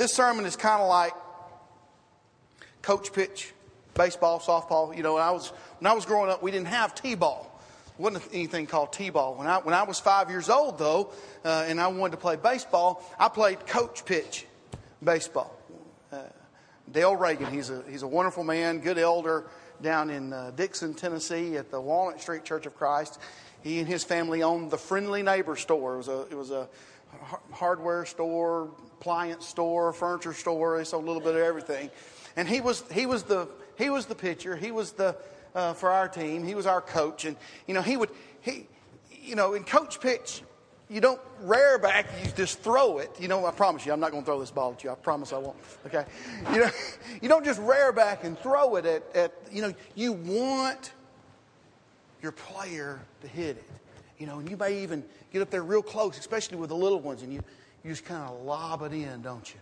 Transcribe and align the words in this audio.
This 0.00 0.14
sermon 0.14 0.46
is 0.46 0.56
kind 0.56 0.80
of 0.80 0.88
like 0.88 1.12
coach 2.80 3.12
pitch, 3.12 3.52
baseball, 3.92 4.40
softball. 4.40 4.96
You 4.96 5.02
know, 5.02 5.12
when 5.12 5.22
I 5.22 5.30
was 5.30 5.48
when 5.78 5.92
I 5.92 5.94
was 5.94 6.06
growing 6.06 6.30
up, 6.30 6.42
we 6.42 6.50
didn't 6.50 6.68
have 6.68 6.94
t-ball. 6.94 7.60
Wasn't 7.98 8.24
anything 8.32 8.66
called 8.66 8.94
t-ball. 8.94 9.34
When 9.34 9.46
I 9.46 9.58
when 9.58 9.74
I 9.74 9.82
was 9.82 10.00
five 10.00 10.30
years 10.30 10.48
old, 10.48 10.78
though, 10.78 11.12
uh, 11.44 11.66
and 11.68 11.78
I 11.78 11.88
wanted 11.88 12.12
to 12.12 12.16
play 12.16 12.36
baseball, 12.36 13.04
I 13.18 13.28
played 13.28 13.66
coach 13.66 14.06
pitch 14.06 14.46
baseball. 15.04 15.54
Uh, 16.10 16.22
Dale 16.90 17.14
Reagan, 17.14 17.52
he's 17.52 17.68
a 17.68 17.82
he's 17.86 18.00
a 18.00 18.08
wonderful 18.08 18.42
man, 18.42 18.78
good 18.78 18.96
elder 18.96 19.48
down 19.82 20.08
in 20.08 20.32
uh, 20.32 20.52
Dickson, 20.56 20.94
Tennessee, 20.94 21.58
at 21.58 21.70
the 21.70 21.78
Walnut 21.78 22.22
Street 22.22 22.44
Church 22.44 22.64
of 22.64 22.74
Christ. 22.74 23.18
He 23.62 23.78
and 23.80 23.86
his 23.86 24.02
family 24.02 24.42
owned 24.42 24.70
the 24.70 24.78
Friendly 24.78 25.22
Neighbor 25.22 25.56
store. 25.56 25.96
It 25.96 25.98
was 25.98 26.08
a 26.08 26.20
it 26.30 26.38
was 26.38 26.50
a 26.52 26.70
hardware 27.52 28.04
store, 28.04 28.70
appliance 28.98 29.46
store, 29.46 29.92
furniture 29.92 30.32
store. 30.32 30.78
They 30.78 30.84
sold 30.84 31.04
a 31.04 31.06
little 31.06 31.22
bit 31.22 31.34
of 31.34 31.42
everything. 31.42 31.90
And 32.36 32.48
he 32.48 32.60
was 32.60 32.84
he 32.92 33.06
was 33.06 33.24
the 33.24 33.48
he 33.76 33.90
was 33.90 34.06
the 34.06 34.14
pitcher. 34.14 34.56
He 34.56 34.70
was 34.70 34.92
the 34.92 35.16
uh, 35.54 35.74
for 35.74 35.90
our 35.90 36.08
team. 36.08 36.44
He 36.44 36.54
was 36.54 36.66
our 36.66 36.80
coach, 36.80 37.24
and 37.24 37.36
you 37.66 37.74
know 37.74 37.82
he 37.82 37.96
would 37.96 38.10
he 38.40 38.66
you 39.22 39.34
know 39.34 39.54
in 39.54 39.64
coach 39.64 40.00
pitch. 40.00 40.42
You 40.88 41.00
don't 41.00 41.20
rear 41.42 41.78
back, 41.78 42.06
you 42.24 42.32
just 42.32 42.58
throw 42.58 42.98
it. 42.98 43.12
You 43.20 43.28
know, 43.28 43.46
I 43.46 43.52
promise 43.52 43.86
you, 43.86 43.92
I'm 43.92 44.00
not 44.00 44.10
going 44.10 44.24
to 44.24 44.26
throw 44.26 44.40
this 44.40 44.50
ball 44.50 44.72
at 44.72 44.82
you. 44.82 44.90
I 44.90 44.96
promise 44.96 45.32
I 45.32 45.38
won't. 45.38 45.56
Okay? 45.86 46.04
You 46.52 46.58
know, 46.58 46.70
you 47.22 47.28
don't 47.28 47.44
just 47.44 47.60
rear 47.60 47.92
back 47.92 48.24
and 48.24 48.36
throw 48.36 48.74
it 48.74 48.84
at, 48.84 49.04
at 49.14 49.32
you 49.52 49.62
know, 49.62 49.72
you 49.94 50.14
want 50.14 50.92
your 52.20 52.32
player 52.32 53.00
to 53.20 53.28
hit 53.28 53.58
it. 53.58 53.64
You 54.20 54.26
know, 54.26 54.38
and 54.38 54.48
you 54.50 54.56
may 54.58 54.82
even 54.82 55.02
get 55.32 55.40
up 55.40 55.50
there 55.50 55.62
real 55.62 55.82
close, 55.82 56.18
especially 56.18 56.58
with 56.58 56.68
the 56.68 56.76
little 56.76 57.00
ones, 57.00 57.22
and 57.22 57.32
you, 57.32 57.42
you 57.82 57.90
just 57.90 58.04
kind 58.04 58.22
of 58.22 58.42
lob 58.42 58.82
it 58.82 58.92
in, 58.92 59.22
don't 59.22 59.48
you? 59.52 59.58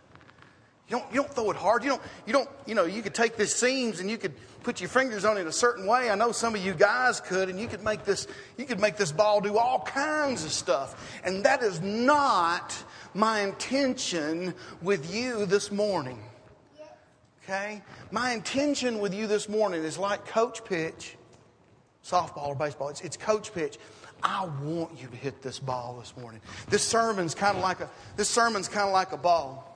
You 0.88 0.98
don't, 0.98 1.12
you 1.12 1.22
don't 1.22 1.32
throw 1.32 1.50
it 1.50 1.56
hard. 1.56 1.84
You 1.84 1.90
don't, 1.90 2.02
you 2.26 2.32
don't, 2.32 2.48
you 2.66 2.74
know, 2.74 2.84
you 2.84 3.00
could 3.02 3.14
take 3.14 3.36
this 3.36 3.54
seams 3.54 4.00
and 4.00 4.10
you 4.10 4.18
could 4.18 4.32
put 4.65 4.80
your 4.80 4.88
fingers 4.88 5.24
on 5.24 5.37
it 5.37 5.46
a 5.46 5.52
certain 5.52 5.87
way. 5.87 6.10
I 6.10 6.16
know 6.16 6.32
some 6.32 6.56
of 6.56 6.65
you 6.65 6.74
guys 6.74 7.20
could, 7.20 7.48
and 7.48 7.60
you 7.60 7.68
could 7.68 7.84
make 7.84 8.04
this, 8.04 8.26
you 8.56 8.65
could 8.65 8.80
make 8.80 8.96
this 8.96 9.12
ball 9.12 9.40
do 9.40 9.59
all 9.59 9.80
kinds 9.82 10.45
of 10.45 10.50
stuff. 10.50 11.20
And 11.22 11.45
that 11.45 11.62
is 11.62 11.80
not 11.80 12.76
my 13.15 13.43
intention 13.43 14.54
with 14.82 15.15
you 15.15 15.46
this 15.46 15.70
morning. 15.70 16.18
Okay? 17.45 17.82
My 18.10 18.32
intention 18.32 18.98
with 18.98 19.15
you 19.15 19.26
this 19.26 19.48
morning 19.48 19.84
is 19.84 19.98
like 19.98 20.26
coach 20.26 20.65
pitch, 20.65 21.16
softball 22.04 22.48
or 22.48 22.56
baseball. 22.56 22.88
It's, 22.88 23.02
it's 23.02 23.16
coach 23.16 23.52
pitch. 23.54 23.78
I 24.23 24.49
want 24.63 25.01
you 25.01 25.09
to 25.09 25.16
hit 25.16 25.43
this 25.43 25.59
ball 25.59 25.99
this 26.01 26.16
morning. 26.16 26.41
This 26.69 26.83
sermon's 26.83 27.35
kind 27.35 27.57
of 27.57 27.63
like 27.63 27.80
a 27.80 27.91
this 28.16 28.29
sermon's 28.29 28.69
kind 28.69 28.87
of 28.87 28.93
like 28.93 29.13
a 29.13 29.16
ball. 29.16 29.69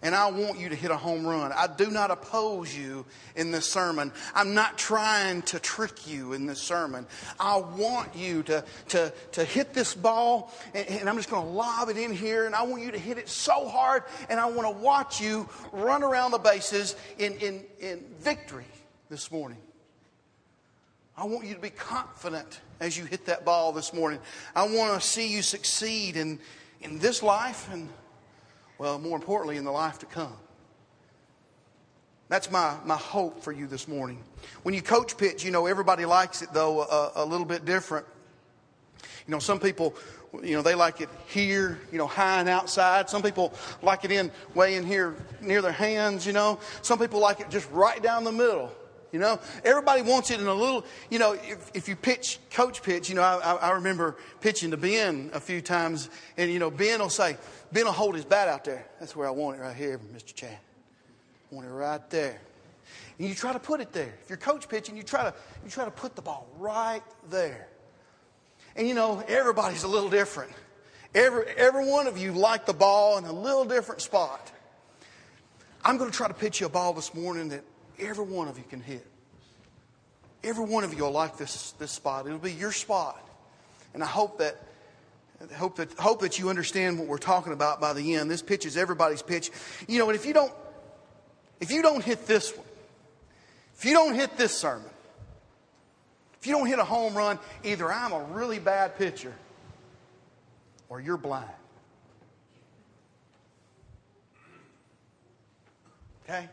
And 0.00 0.14
I 0.14 0.30
want 0.30 0.60
you 0.60 0.68
to 0.68 0.76
hit 0.76 0.92
a 0.92 0.96
home 0.96 1.26
run. 1.26 1.50
I 1.52 1.66
do 1.66 1.90
not 1.90 2.12
oppose 2.12 2.76
you 2.76 3.04
in 3.34 3.50
this 3.50 3.66
sermon. 3.66 4.12
I'm 4.32 4.54
not 4.54 4.78
trying 4.78 5.42
to 5.42 5.58
trick 5.58 6.06
you 6.06 6.34
in 6.34 6.46
this 6.46 6.60
sermon. 6.60 7.04
I 7.40 7.56
want 7.56 8.14
you 8.14 8.44
to, 8.44 8.64
to, 8.90 9.12
to 9.32 9.44
hit 9.44 9.74
this 9.74 9.94
ball, 9.94 10.54
and, 10.72 10.86
and 10.88 11.08
I'm 11.08 11.16
just 11.16 11.30
going 11.30 11.44
to 11.44 11.50
lob 11.50 11.88
it 11.88 11.96
in 11.96 12.14
here, 12.14 12.46
and 12.46 12.54
I 12.54 12.62
want 12.62 12.84
you 12.84 12.92
to 12.92 12.98
hit 12.98 13.18
it 13.18 13.28
so 13.28 13.68
hard, 13.68 14.04
and 14.30 14.38
I 14.38 14.46
want 14.46 14.72
to 14.72 14.82
watch 14.82 15.20
you 15.20 15.48
run 15.72 16.04
around 16.04 16.30
the 16.30 16.38
bases 16.38 16.94
in, 17.18 17.32
in, 17.38 17.64
in 17.80 18.04
victory 18.20 18.66
this 19.10 19.32
morning. 19.32 19.58
I 21.18 21.24
want 21.24 21.46
you 21.46 21.54
to 21.54 21.60
be 21.60 21.70
confident 21.70 22.60
as 22.78 22.96
you 22.96 23.04
hit 23.04 23.26
that 23.26 23.44
ball 23.44 23.72
this 23.72 23.92
morning. 23.92 24.20
I 24.54 24.62
want 24.68 25.02
to 25.02 25.04
see 25.04 25.26
you 25.26 25.42
succeed 25.42 26.16
in, 26.16 26.38
in 26.80 27.00
this 27.00 27.24
life 27.24 27.68
and, 27.72 27.88
well, 28.78 29.00
more 29.00 29.16
importantly, 29.16 29.56
in 29.56 29.64
the 29.64 29.72
life 29.72 29.98
to 29.98 30.06
come. 30.06 30.36
That's 32.28 32.52
my, 32.52 32.76
my 32.84 32.94
hope 32.94 33.42
for 33.42 33.50
you 33.50 33.66
this 33.66 33.88
morning. 33.88 34.22
When 34.62 34.76
you 34.76 34.80
coach 34.80 35.16
pitch, 35.16 35.44
you 35.44 35.50
know, 35.50 35.66
everybody 35.66 36.04
likes 36.04 36.40
it, 36.40 36.50
though, 36.52 36.82
a, 36.82 37.10
a 37.16 37.24
little 37.24 37.46
bit 37.46 37.64
different. 37.64 38.06
You 39.26 39.32
know, 39.32 39.40
some 39.40 39.58
people, 39.58 39.96
you 40.40 40.54
know, 40.54 40.62
they 40.62 40.76
like 40.76 41.00
it 41.00 41.08
here, 41.26 41.80
you 41.90 41.98
know, 41.98 42.06
high 42.06 42.38
and 42.38 42.48
outside. 42.48 43.10
Some 43.10 43.24
people 43.24 43.54
like 43.82 44.04
it 44.04 44.12
in 44.12 44.30
way 44.54 44.76
in 44.76 44.86
here 44.86 45.16
near 45.40 45.62
their 45.62 45.72
hands, 45.72 46.24
you 46.24 46.32
know. 46.32 46.60
Some 46.82 47.00
people 47.00 47.18
like 47.18 47.40
it 47.40 47.50
just 47.50 47.68
right 47.72 48.00
down 48.00 48.22
the 48.22 48.30
middle. 48.30 48.72
You 49.12 49.18
know, 49.18 49.40
everybody 49.64 50.02
wants 50.02 50.30
it 50.30 50.38
in 50.38 50.46
a 50.46 50.54
little, 50.54 50.84
you 51.10 51.18
know, 51.18 51.32
if, 51.32 51.70
if 51.72 51.88
you 51.88 51.96
pitch, 51.96 52.38
coach 52.50 52.82
pitch, 52.82 53.08
you 53.08 53.14
know, 53.14 53.22
I, 53.22 53.54
I 53.54 53.70
remember 53.70 54.16
pitching 54.40 54.70
to 54.72 54.76
Ben 54.76 55.30
a 55.32 55.40
few 55.40 55.62
times, 55.62 56.10
and, 56.36 56.50
you 56.50 56.58
know, 56.58 56.70
Ben 56.70 57.00
will 57.00 57.08
say, 57.08 57.38
Ben 57.72 57.86
will 57.86 57.92
hold 57.92 58.16
his 58.16 58.26
bat 58.26 58.48
out 58.48 58.64
there. 58.64 58.86
That's 59.00 59.16
where 59.16 59.26
I 59.26 59.30
want 59.30 59.56
it 59.58 59.60
right 59.60 59.74
here, 59.74 59.98
Mr. 60.14 60.34
Chad. 60.34 60.58
I 61.50 61.54
want 61.54 61.66
it 61.66 61.70
right 61.70 62.10
there. 62.10 62.38
And 63.18 63.28
you 63.28 63.34
try 63.34 63.52
to 63.52 63.58
put 63.58 63.80
it 63.80 63.92
there. 63.92 64.14
If 64.22 64.28
you're 64.28 64.36
coach 64.36 64.68
pitching, 64.68 64.96
you 64.96 65.02
try 65.02 65.22
to, 65.22 65.34
you 65.64 65.70
try 65.70 65.86
to 65.86 65.90
put 65.90 66.14
the 66.14 66.22
ball 66.22 66.46
right 66.58 67.02
there. 67.30 67.68
And, 68.76 68.86
you 68.86 68.94
know, 68.94 69.24
everybody's 69.26 69.84
a 69.84 69.88
little 69.88 70.10
different. 70.10 70.52
Every, 71.14 71.46
every 71.56 71.90
one 71.90 72.06
of 72.06 72.18
you 72.18 72.32
like 72.32 72.66
the 72.66 72.74
ball 72.74 73.16
in 73.16 73.24
a 73.24 73.32
little 73.32 73.64
different 73.64 74.02
spot. 74.02 74.52
I'm 75.82 75.96
going 75.96 76.10
to 76.10 76.16
try 76.16 76.28
to 76.28 76.34
pitch 76.34 76.60
you 76.60 76.66
a 76.66 76.70
ball 76.70 76.92
this 76.92 77.14
morning 77.14 77.48
that 77.48 77.64
every 77.98 78.24
one 78.24 78.48
of 78.48 78.58
you 78.58 78.64
can 78.68 78.80
hit. 78.80 79.06
Every 80.44 80.64
one 80.64 80.84
of 80.84 80.94
you 80.94 81.04
will 81.04 81.10
like 81.10 81.36
this, 81.36 81.72
this 81.72 81.90
spot. 81.90 82.26
It'll 82.26 82.38
be 82.38 82.52
your 82.52 82.72
spot. 82.72 83.20
And 83.94 84.02
I 84.02 84.06
hope 84.06 84.38
that, 84.38 84.56
hope, 85.56 85.76
that, 85.76 85.92
hope 85.94 86.20
that 86.20 86.38
you 86.38 86.48
understand 86.48 86.98
what 86.98 87.08
we're 87.08 87.18
talking 87.18 87.52
about 87.52 87.80
by 87.80 87.92
the 87.92 88.14
end. 88.14 88.30
This 88.30 88.42
pitch 88.42 88.64
is 88.66 88.76
everybody's 88.76 89.22
pitch. 89.22 89.50
You 89.88 89.98
know, 89.98 90.08
and 90.08 90.16
if 90.16 90.24
you 90.24 90.32
don't, 90.32 90.52
if 91.60 91.72
you 91.72 91.82
don't 91.82 92.04
hit 92.04 92.26
this 92.26 92.56
one, 92.56 92.66
if 93.76 93.84
you 93.84 93.92
don't 93.92 94.14
hit 94.14 94.36
this 94.36 94.56
sermon, 94.56 94.90
if 96.40 96.46
you 96.46 96.52
don't 96.52 96.66
hit 96.66 96.78
a 96.78 96.84
home 96.84 97.14
run, 97.14 97.38
either 97.64 97.92
I'm 97.92 98.12
a 98.12 98.22
really 98.24 98.58
bad 98.58 98.96
pitcher 98.96 99.32
or 100.88 101.00
you're 101.00 101.16
blind. 101.16 101.48
Okay? 106.24 106.48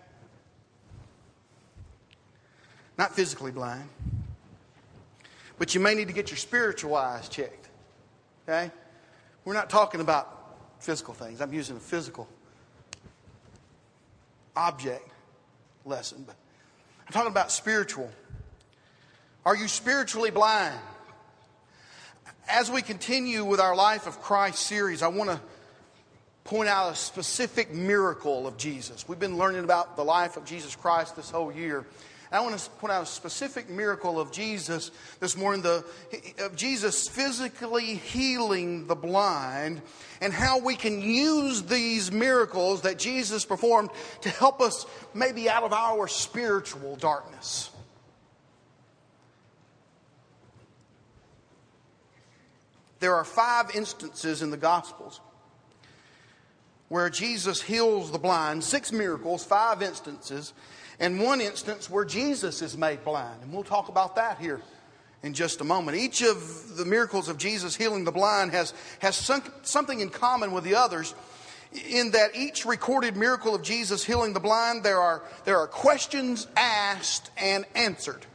Not 2.98 3.16
physically 3.16 3.52
blind. 3.52 3.90
But 5.58 5.74
you 5.74 5.82
may 5.82 5.96
need 5.96 6.08
to 6.08 6.14
get 6.14 6.32
your 6.32 6.38
spiritual 6.38 6.96
eyes 6.96 7.30
checked. 7.30 7.70
Okay? 8.48 8.72
We're 9.44 9.54
not 9.54 9.70
talking 9.70 10.02
about 10.02 10.58
physical 10.80 11.14
things. 11.14 11.42
I'm 11.42 11.54
using 11.54 11.78
a 11.78 11.80
physical 11.80 12.28
object 14.56 15.08
lesson, 15.86 16.24
but 16.26 16.36
I'm 17.06 17.14
talking 17.14 17.32
about 17.32 17.52
spiritual. 17.52 18.10
Are 19.46 19.56
you 19.56 19.68
spiritually 19.68 20.32
blind? 20.32 20.76
As 22.48 22.70
we 22.70 22.82
continue 22.82 23.44
with 23.44 23.60
our 23.60 23.76
Life 23.76 24.08
of 24.08 24.22
Christ 24.22 24.60
series, 24.60 25.02
I 25.02 25.08
want 25.08 25.30
to 25.30 25.40
point 26.44 26.70
out 26.70 26.92
a 26.92 26.96
specific 26.96 27.74
miracle 27.74 28.48
of 28.48 28.58
Jesus. 28.58 29.08
We've 29.08 29.20
been 29.20 29.38
learning 29.38 29.64
about 29.64 29.96
the 29.96 30.04
life 30.04 30.38
of 30.38 30.46
Jesus 30.46 30.76
Christ 30.76 31.16
this 31.16 31.32
whole 31.32 31.52
year. 31.52 31.86
I 32.36 32.42
want 32.42 32.58
to 32.58 32.70
point 32.72 32.92
out 32.92 33.04
a 33.04 33.06
specific 33.06 33.70
miracle 33.70 34.20
of 34.20 34.30
Jesus 34.30 34.92
this 35.22 35.38
morning, 35.38 35.62
the, 35.62 35.86
of 36.40 36.54
Jesus 36.58 37.08
physically 37.08 37.96
healing 37.96 38.88
the 38.88 38.96
blind, 38.96 39.82
and 40.20 40.34
how 40.34 40.60
we 40.60 40.76
can 40.76 41.02
use 41.02 41.64
these 41.64 42.12
miracles 42.12 42.82
that 42.82 43.00
Jesus 43.00 43.46
performed 43.46 43.90
to 44.22 44.30
help 44.30 44.60
us 44.60 44.86
maybe 45.14 45.50
out 45.50 45.64
of 45.64 45.72
our 45.72 46.10
spiritual 46.10 46.98
darkness. 46.98 47.70
There 53.00 53.16
are 53.16 53.24
five 53.24 53.74
instances 53.76 54.42
in 54.42 54.52
the 54.52 54.58
Gospels 54.58 55.22
where 56.90 57.10
Jesus 57.10 57.62
heals 57.62 58.12
the 58.12 58.20
blind, 58.20 58.62
six 58.62 58.92
miracles, 58.92 59.46
five 59.46 59.82
instances 59.82 60.54
and 61.00 61.20
one 61.20 61.42
instance 61.42 61.90
where 61.90 62.06
Jesus 62.06 62.62
is 62.62 62.78
made 62.78 63.04
blind. 63.04 63.42
And 63.42 63.54
we'll 63.54 63.64
talk 63.64 63.90
about 63.90 64.16
that 64.16 64.40
here 64.40 64.62
in 65.24 65.34
just 65.34 65.62
a 65.62 65.64
moment. 65.64 65.98
Each 65.98 66.22
of 66.22 66.78
the 66.78 66.86
miracles 66.86 67.30
of 67.30 67.38
Jesus 67.38 67.76
healing 67.76 68.04
the 68.04 68.12
blind 68.12 68.52
has, 68.52 68.74
has 69.00 69.16
some, 69.16 69.44
something 69.64 70.00
in 70.00 70.10
common 70.10 70.52
with 70.52 70.64
the 70.64 70.76
others 70.76 71.16
in 71.90 72.12
that 72.12 72.36
each 72.36 72.66
recorded 72.66 73.18
miracle 73.18 73.54
of 73.56 73.62
Jesus 73.62 74.04
healing 74.04 74.34
the 74.34 74.40
blind, 74.40 74.84
there 74.84 75.00
are, 75.00 75.24
there 75.44 75.58
are 75.58 75.68
questions 75.68 76.48
asked 76.56 77.32
and 77.38 77.66
answered. 77.76 78.26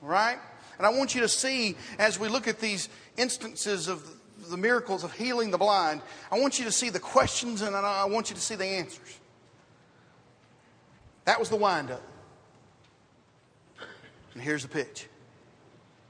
Right? 0.00 0.38
And 0.78 0.86
I 0.86 0.90
want 0.90 1.14
you 1.14 1.22
to 1.22 1.28
see 1.28 1.76
as 1.98 2.20
we 2.20 2.28
look 2.28 2.46
at 2.46 2.60
these 2.60 2.88
instances 3.16 3.88
of 3.88 4.06
the 4.50 4.56
miracles 4.56 5.02
of 5.02 5.12
healing 5.12 5.50
the 5.50 5.58
blind, 5.58 6.02
I 6.30 6.38
want 6.38 6.58
you 6.58 6.66
to 6.66 6.72
see 6.72 6.90
the 6.90 7.00
questions 7.00 7.62
and 7.62 7.74
I 7.74 8.04
want 8.04 8.30
you 8.30 8.36
to 8.36 8.42
see 8.42 8.54
the 8.54 8.66
answers. 8.66 9.18
That 11.26 11.40
was 11.40 11.50
the 11.50 11.56
windup. 11.56 12.02
And 14.32 14.42
here's 14.42 14.62
the 14.62 14.68
pitch. 14.68 15.08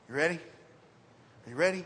You 0.09 0.15
ready? 0.15 0.35
Are 0.35 1.51
you 1.51 1.57
ready? 1.57 1.85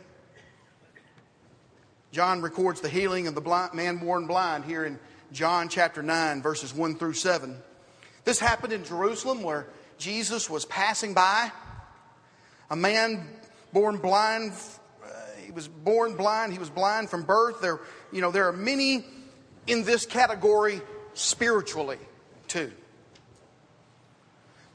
John 2.10 2.42
records 2.42 2.80
the 2.80 2.88
healing 2.88 3.28
of 3.28 3.36
the 3.36 3.40
blind, 3.40 3.72
man 3.72 3.98
born 3.98 4.26
blind 4.26 4.64
here 4.64 4.84
in 4.84 4.98
John 5.30 5.68
chapter 5.68 6.02
9, 6.02 6.42
verses 6.42 6.74
1 6.74 6.96
through 6.96 7.12
7. 7.12 7.56
This 8.24 8.40
happened 8.40 8.72
in 8.72 8.84
Jerusalem 8.84 9.44
where 9.44 9.68
Jesus 9.96 10.50
was 10.50 10.64
passing 10.64 11.14
by. 11.14 11.52
A 12.68 12.76
man 12.76 13.28
born 13.72 13.98
blind, 13.98 14.54
uh, 15.04 15.08
he 15.44 15.52
was 15.52 15.68
born 15.68 16.16
blind, 16.16 16.52
he 16.52 16.58
was 16.58 16.70
blind 16.70 17.10
from 17.10 17.22
birth. 17.22 17.60
There, 17.60 17.78
you 18.10 18.22
know, 18.22 18.32
there 18.32 18.48
are 18.48 18.52
many 18.52 19.04
in 19.68 19.84
this 19.84 20.04
category 20.04 20.80
spiritually, 21.14 21.98
too. 22.48 22.72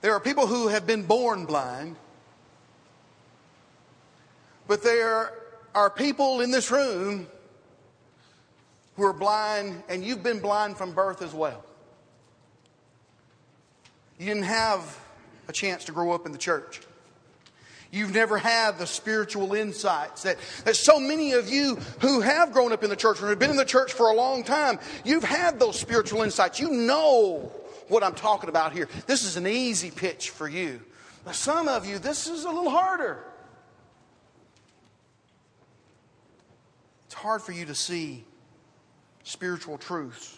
There 0.01 0.13
are 0.13 0.19
people 0.19 0.47
who 0.47 0.67
have 0.67 0.85
been 0.85 1.03
born 1.03 1.45
blind, 1.45 1.95
but 4.67 4.83
there 4.83 5.33
are 5.73 5.89
people 5.89 6.41
in 6.41 6.51
this 6.51 6.71
room 6.71 7.27
who 8.95 9.03
are 9.03 9.13
blind, 9.13 9.83
and 9.89 10.03
you've 10.03 10.23
been 10.23 10.39
blind 10.39 10.77
from 10.77 10.93
birth 10.93 11.21
as 11.21 11.33
well. 11.33 11.63
You 14.17 14.27
didn't 14.27 14.43
have 14.43 14.99
a 15.47 15.51
chance 15.51 15.85
to 15.85 15.91
grow 15.91 16.13
up 16.13 16.25
in 16.25 16.31
the 16.31 16.37
church. 16.37 16.81
You've 17.91 18.13
never 18.13 18.37
had 18.37 18.77
the 18.77 18.87
spiritual 18.87 19.53
insights 19.53 20.23
that, 20.23 20.37
that 20.65 20.75
so 20.75 20.99
many 20.99 21.33
of 21.33 21.49
you 21.49 21.75
who 21.99 22.21
have 22.21 22.51
grown 22.51 22.73
up 22.73 22.83
in 22.83 22.89
the 22.89 22.95
church 22.95 23.21
or 23.21 23.29
have 23.29 23.39
been 23.39 23.51
in 23.51 23.57
the 23.57 23.65
church 23.65 23.93
for 23.93 24.09
a 24.09 24.15
long 24.15 24.43
time, 24.43 24.79
you've 25.03 25.23
had 25.23 25.59
those 25.59 25.79
spiritual 25.79 26.21
insights. 26.21 26.59
You 26.59 26.71
know 26.71 27.51
what 27.87 28.03
I'm 28.03 28.15
talking 28.15 28.49
about 28.49 28.73
here. 28.73 28.87
This 29.07 29.23
is 29.23 29.37
an 29.37 29.47
easy 29.47 29.91
pitch 29.91 30.29
for 30.29 30.47
you. 30.47 30.81
But 31.23 31.35
some 31.35 31.67
of 31.67 31.85
you, 31.85 31.97
this 31.99 32.27
is 32.27 32.45
a 32.45 32.49
little 32.49 32.69
harder. 32.69 33.23
It's 37.05 37.15
hard 37.15 37.41
for 37.41 37.51
you 37.51 37.65
to 37.65 37.75
see 37.75 38.23
spiritual 39.23 39.77
truths. 39.77 40.37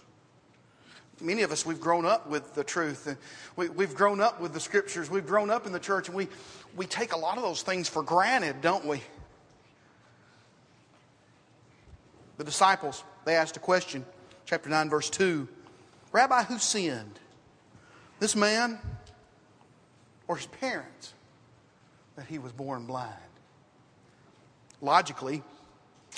Many 1.19 1.41
of 1.41 1.51
us, 1.51 1.65
we've 1.65 1.79
grown 1.79 2.05
up 2.05 2.29
with 2.29 2.53
the 2.53 2.63
truth. 2.63 3.07
And 3.07 3.17
we, 3.55 3.69
we've 3.69 3.95
grown 3.95 4.21
up 4.21 4.39
with 4.39 4.53
the 4.53 4.59
scriptures. 4.59 5.09
We've 5.09 5.25
grown 5.25 5.49
up 5.49 5.65
in 5.65 5.71
the 5.71 5.79
church, 5.79 6.07
and 6.07 6.15
we, 6.15 6.27
we 6.75 6.85
take 6.85 7.13
a 7.13 7.17
lot 7.17 7.37
of 7.37 7.43
those 7.43 7.63
things 7.63 7.89
for 7.89 8.03
granted, 8.03 8.61
don't 8.61 8.85
we? 8.85 9.01
The 12.37 12.43
disciples, 12.43 13.03
they 13.25 13.35
asked 13.35 13.57
a 13.57 13.59
question, 13.59 14.05
chapter 14.45 14.69
9, 14.69 14.89
verse 14.89 15.09
2 15.09 15.47
Rabbi, 16.11 16.43
who 16.43 16.59
sinned? 16.59 17.19
This 18.19 18.35
man 18.35 18.79
or 20.27 20.37
his 20.37 20.47
parents 20.47 21.13
that 22.15 22.25
he 22.27 22.39
was 22.39 22.51
born 22.51 22.85
blind? 22.85 23.13
Logically, 24.81 25.43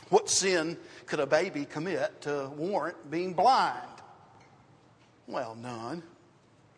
what 0.09 0.29
sin 0.29 0.77
could 1.05 1.19
a 1.19 1.25
baby 1.25 1.65
commit 1.65 2.21
to 2.21 2.51
warrant 2.55 3.11
being 3.11 3.33
blind? 3.33 3.87
Well, 5.27 5.55
none. 5.55 6.03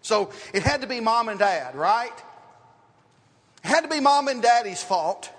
So 0.01 0.31
it 0.53 0.63
had 0.63 0.81
to 0.81 0.88
be 0.88 1.00
mom 1.00 1.29
and 1.29 1.39
dad, 1.39 1.75
right? 1.75 2.12
It 3.63 3.67
had 3.67 3.81
to 3.81 3.88
be 3.88 4.00
mom 4.00 4.27
and 4.27 4.41
daddy's 4.41 4.83
fault. 4.83 5.31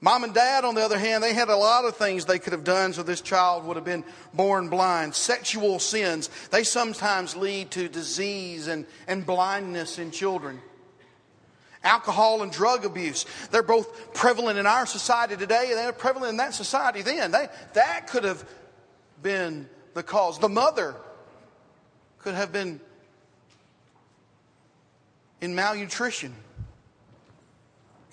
Mom 0.00 0.24
and 0.24 0.34
dad, 0.34 0.64
on 0.64 0.74
the 0.74 0.84
other 0.84 0.98
hand, 0.98 1.24
they 1.24 1.32
had 1.32 1.48
a 1.48 1.56
lot 1.56 1.86
of 1.86 1.96
things 1.96 2.26
they 2.26 2.38
could 2.38 2.52
have 2.52 2.64
done 2.64 2.92
so 2.92 3.02
this 3.02 3.22
child 3.22 3.64
would 3.64 3.76
have 3.76 3.84
been 3.84 4.04
born 4.34 4.68
blind. 4.68 5.14
Sexual 5.14 5.78
sins, 5.78 6.28
they 6.50 6.64
sometimes 6.64 7.34
lead 7.34 7.70
to 7.70 7.88
disease 7.88 8.66
and, 8.66 8.84
and 9.08 9.24
blindness 9.24 9.98
in 9.98 10.10
children. 10.10 10.60
Alcohol 11.82 12.42
and 12.42 12.52
drug 12.52 12.84
abuse, 12.84 13.24
they're 13.50 13.62
both 13.62 14.12
prevalent 14.12 14.58
in 14.58 14.66
our 14.66 14.84
society 14.84 15.36
today 15.36 15.68
and 15.68 15.78
they're 15.78 15.92
prevalent 15.92 16.30
in 16.30 16.36
that 16.36 16.52
society 16.52 17.00
then. 17.00 17.30
They, 17.30 17.48
that 17.72 18.06
could 18.08 18.24
have 18.24 18.44
been 19.22 19.68
the 19.94 20.02
cause. 20.02 20.38
The 20.38 20.48
mother 20.48 20.94
could 22.18 22.34
have 22.34 22.52
been 22.52 22.80
in 25.40 25.54
malnutrition. 25.54 26.34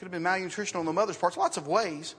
Could 0.04 0.08
have 0.08 0.22
been 0.22 0.24
malnutrition 0.24 0.78
on 0.78 0.86
the 0.86 0.92
mother's 0.92 1.16
part. 1.16 1.38
Lots 1.38 1.56
of 1.56 1.66
ways. 1.66 2.14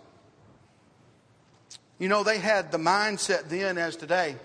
You 1.99 2.09
know, 2.09 2.23
they 2.23 2.39
had 2.39 2.73
the 2.73 2.79
mindset 2.79 3.51
then 3.51 3.77
as 3.77 3.95
today. 3.95 4.37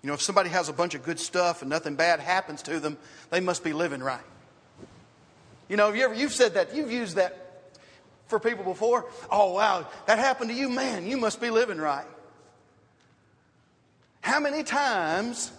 You 0.00 0.06
know, 0.06 0.14
if 0.14 0.22
somebody 0.22 0.48
has 0.50 0.68
a 0.68 0.72
bunch 0.72 0.94
of 0.94 1.02
good 1.02 1.18
stuff 1.18 1.60
and 1.60 1.68
nothing 1.68 1.96
bad 1.96 2.20
happens 2.20 2.62
to 2.62 2.78
them, 2.78 2.98
they 3.30 3.40
must 3.40 3.64
be 3.64 3.72
living 3.72 4.00
right. 4.00 4.22
You 5.68 5.76
know, 5.76 5.86
have 5.86 5.96
you 5.96 6.04
ever 6.04 6.14
you've 6.14 6.32
said 6.32 6.54
that, 6.54 6.72
you've 6.72 6.92
used 6.92 7.16
that 7.16 7.72
for 8.28 8.38
people 8.38 8.62
before. 8.62 9.04
Oh 9.28 9.54
wow, 9.54 9.84
that 10.06 10.20
happened 10.20 10.50
to 10.50 10.56
you, 10.56 10.68
man, 10.68 11.04
you 11.04 11.16
must 11.16 11.40
be 11.40 11.50
living 11.50 11.78
right. 11.78 12.06
How 14.20 14.38
many 14.38 14.62
times 14.62 15.50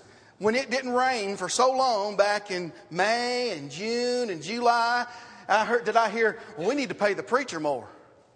when 0.43 0.55
it 0.55 0.69
didn't 0.69 0.91
rain 0.91 1.37
for 1.37 1.47
so 1.47 1.71
long 1.71 2.17
back 2.17 2.51
in 2.51 2.73
May 2.91 3.57
and 3.57 3.71
June 3.71 4.29
and 4.29 4.43
July, 4.43 5.05
I 5.47 5.63
heard, 5.63 5.85
did 5.85 5.95
I 5.95 6.09
hear, 6.09 6.37
well, 6.57 6.67
we 6.67 6.75
need 6.75 6.89
to 6.89 6.95
pay 6.95 7.13
the 7.13 7.23
preacher 7.23 7.61
more. 7.61 7.87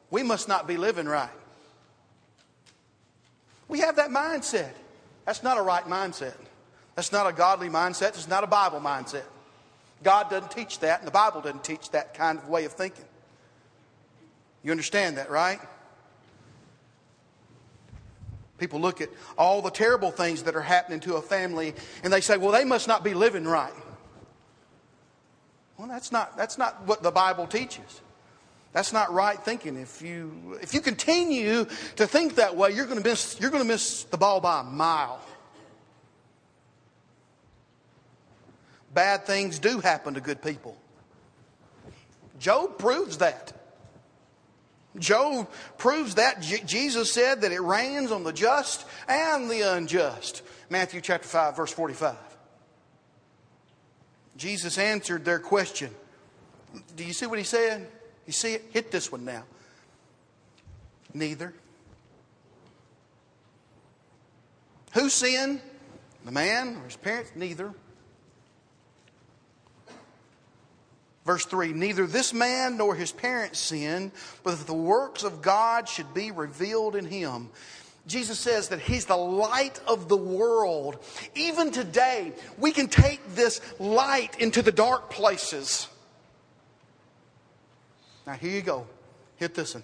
We 0.09 0.23
must 0.23 0.47
not 0.47 0.67
be 0.67 0.77
living 0.77 1.05
right. 1.05 1.29
We 3.67 3.79
have 3.79 3.97
that 3.97 4.09
mindset. 4.09 4.71
That's 5.25 5.43
not 5.43 5.57
a 5.57 5.61
right 5.61 5.83
mindset. 5.83 6.35
That's 6.95 7.11
not 7.11 7.27
a 7.27 7.33
godly 7.33 7.67
mindset. 7.67 8.09
It's 8.09 8.29
not 8.29 8.45
a 8.45 8.47
Bible 8.47 8.79
mindset. 8.79 9.25
God 10.01 10.29
doesn't 10.29 10.51
teach 10.51 10.79
that, 10.79 10.99
and 10.99 11.07
the 11.07 11.11
Bible 11.11 11.41
doesn't 11.41 11.65
teach 11.65 11.91
that 11.91 12.13
kind 12.13 12.37
of 12.37 12.47
way 12.47 12.63
of 12.63 12.71
thinking. 12.71 13.05
You 14.63 14.71
understand 14.71 15.17
that, 15.17 15.29
right? 15.29 15.59
People 18.57 18.79
look 18.79 19.01
at 19.01 19.09
all 19.37 19.61
the 19.61 19.69
terrible 19.69 20.11
things 20.11 20.43
that 20.43 20.55
are 20.55 20.61
happening 20.61 20.99
to 21.01 21.15
a 21.15 21.21
family 21.21 21.75
and 22.03 22.11
they 22.11 22.21
say, 22.21 22.37
well, 22.37 22.51
they 22.51 22.63
must 22.63 22.87
not 22.87 23.03
be 23.03 23.13
living 23.13 23.45
right. 23.45 23.73
Well, 25.77 25.87
that's 25.87 26.11
not, 26.11 26.35
that's 26.35 26.57
not 26.57 26.87
what 26.87 27.03
the 27.03 27.11
Bible 27.11 27.45
teaches. 27.45 28.01
That's 28.73 28.91
not 28.91 29.13
right 29.13 29.39
thinking. 29.39 29.77
If 29.77 30.01
you, 30.01 30.57
if 30.61 30.73
you 30.73 30.81
continue 30.81 31.65
to 31.95 32.07
think 32.07 32.35
that 32.35 32.55
way, 32.55 32.71
you're 32.71 32.85
going 32.85 33.01
to 33.01 33.07
miss, 33.07 33.39
you're 33.39 33.51
going 33.51 33.63
to 33.63 33.67
miss 33.67 34.03
the 34.05 34.17
ball 34.17 34.41
by 34.41 34.61
a 34.61 34.63
mile. 34.63 35.21
Bad 38.93 39.25
things 39.25 39.59
do 39.59 39.79
happen 39.79 40.15
to 40.15 40.21
good 40.21 40.41
people. 40.41 40.77
Job 42.39 42.77
proves 42.77 43.17
that. 43.19 43.53
Job 44.99 45.49
proves 45.77 46.15
that. 46.15 46.41
J- 46.41 46.63
Jesus 46.65 47.11
said 47.11 47.41
that 47.41 47.51
it 47.51 47.61
rains 47.61 48.11
on 48.11 48.23
the 48.23 48.33
just 48.33 48.85
and 49.07 49.49
the 49.49 49.61
unjust. 49.61 50.41
Matthew 50.69 51.01
chapter 51.01 51.27
5, 51.27 51.55
verse 51.55 51.71
45. 51.71 52.15
Jesus 54.35 54.77
answered 54.77 55.25
their 55.25 55.39
question. 55.39 55.89
Do 56.95 57.03
you 57.03 57.13
see 57.13 57.25
what 57.25 57.39
he 57.39 57.45
said? 57.45 57.87
You 58.25 58.33
see 58.33 58.53
it? 58.53 58.65
Hit 58.71 58.91
this 58.91 59.11
one 59.11 59.25
now. 59.25 59.43
Neither. 61.13 61.53
Who 64.93 65.09
sinned? 65.09 65.61
The 66.25 66.31
man 66.31 66.75
or 66.75 66.83
his 66.85 66.97
parents? 66.97 67.31
Neither. 67.35 67.73
Verse 71.27 71.45
3 71.45 71.73
Neither 71.73 72.07
this 72.07 72.33
man 72.33 72.77
nor 72.77 72.95
his 72.95 73.11
parents 73.11 73.59
sinned, 73.59 74.13
but 74.43 74.57
that 74.57 74.65
the 74.65 74.73
works 74.73 75.23
of 75.23 75.41
God 75.41 75.87
should 75.87 76.13
be 76.13 76.31
revealed 76.31 76.95
in 76.95 77.05
him. 77.05 77.49
Jesus 78.07 78.39
says 78.39 78.69
that 78.69 78.79
he's 78.79 79.05
the 79.05 79.17
light 79.17 79.81
of 79.85 80.07
the 80.07 80.15
world. 80.15 80.97
Even 81.35 81.71
today, 81.71 82.31
we 82.57 82.71
can 82.71 82.87
take 82.87 83.19
this 83.35 83.59
light 83.77 84.39
into 84.39 84.61
the 84.61 84.71
dark 84.71 85.09
places. 85.09 85.89
Now, 88.25 88.33
here 88.33 88.51
you 88.51 88.61
go. 88.61 88.87
Hit 89.35 89.53
this 89.53 89.73
one. 89.73 89.83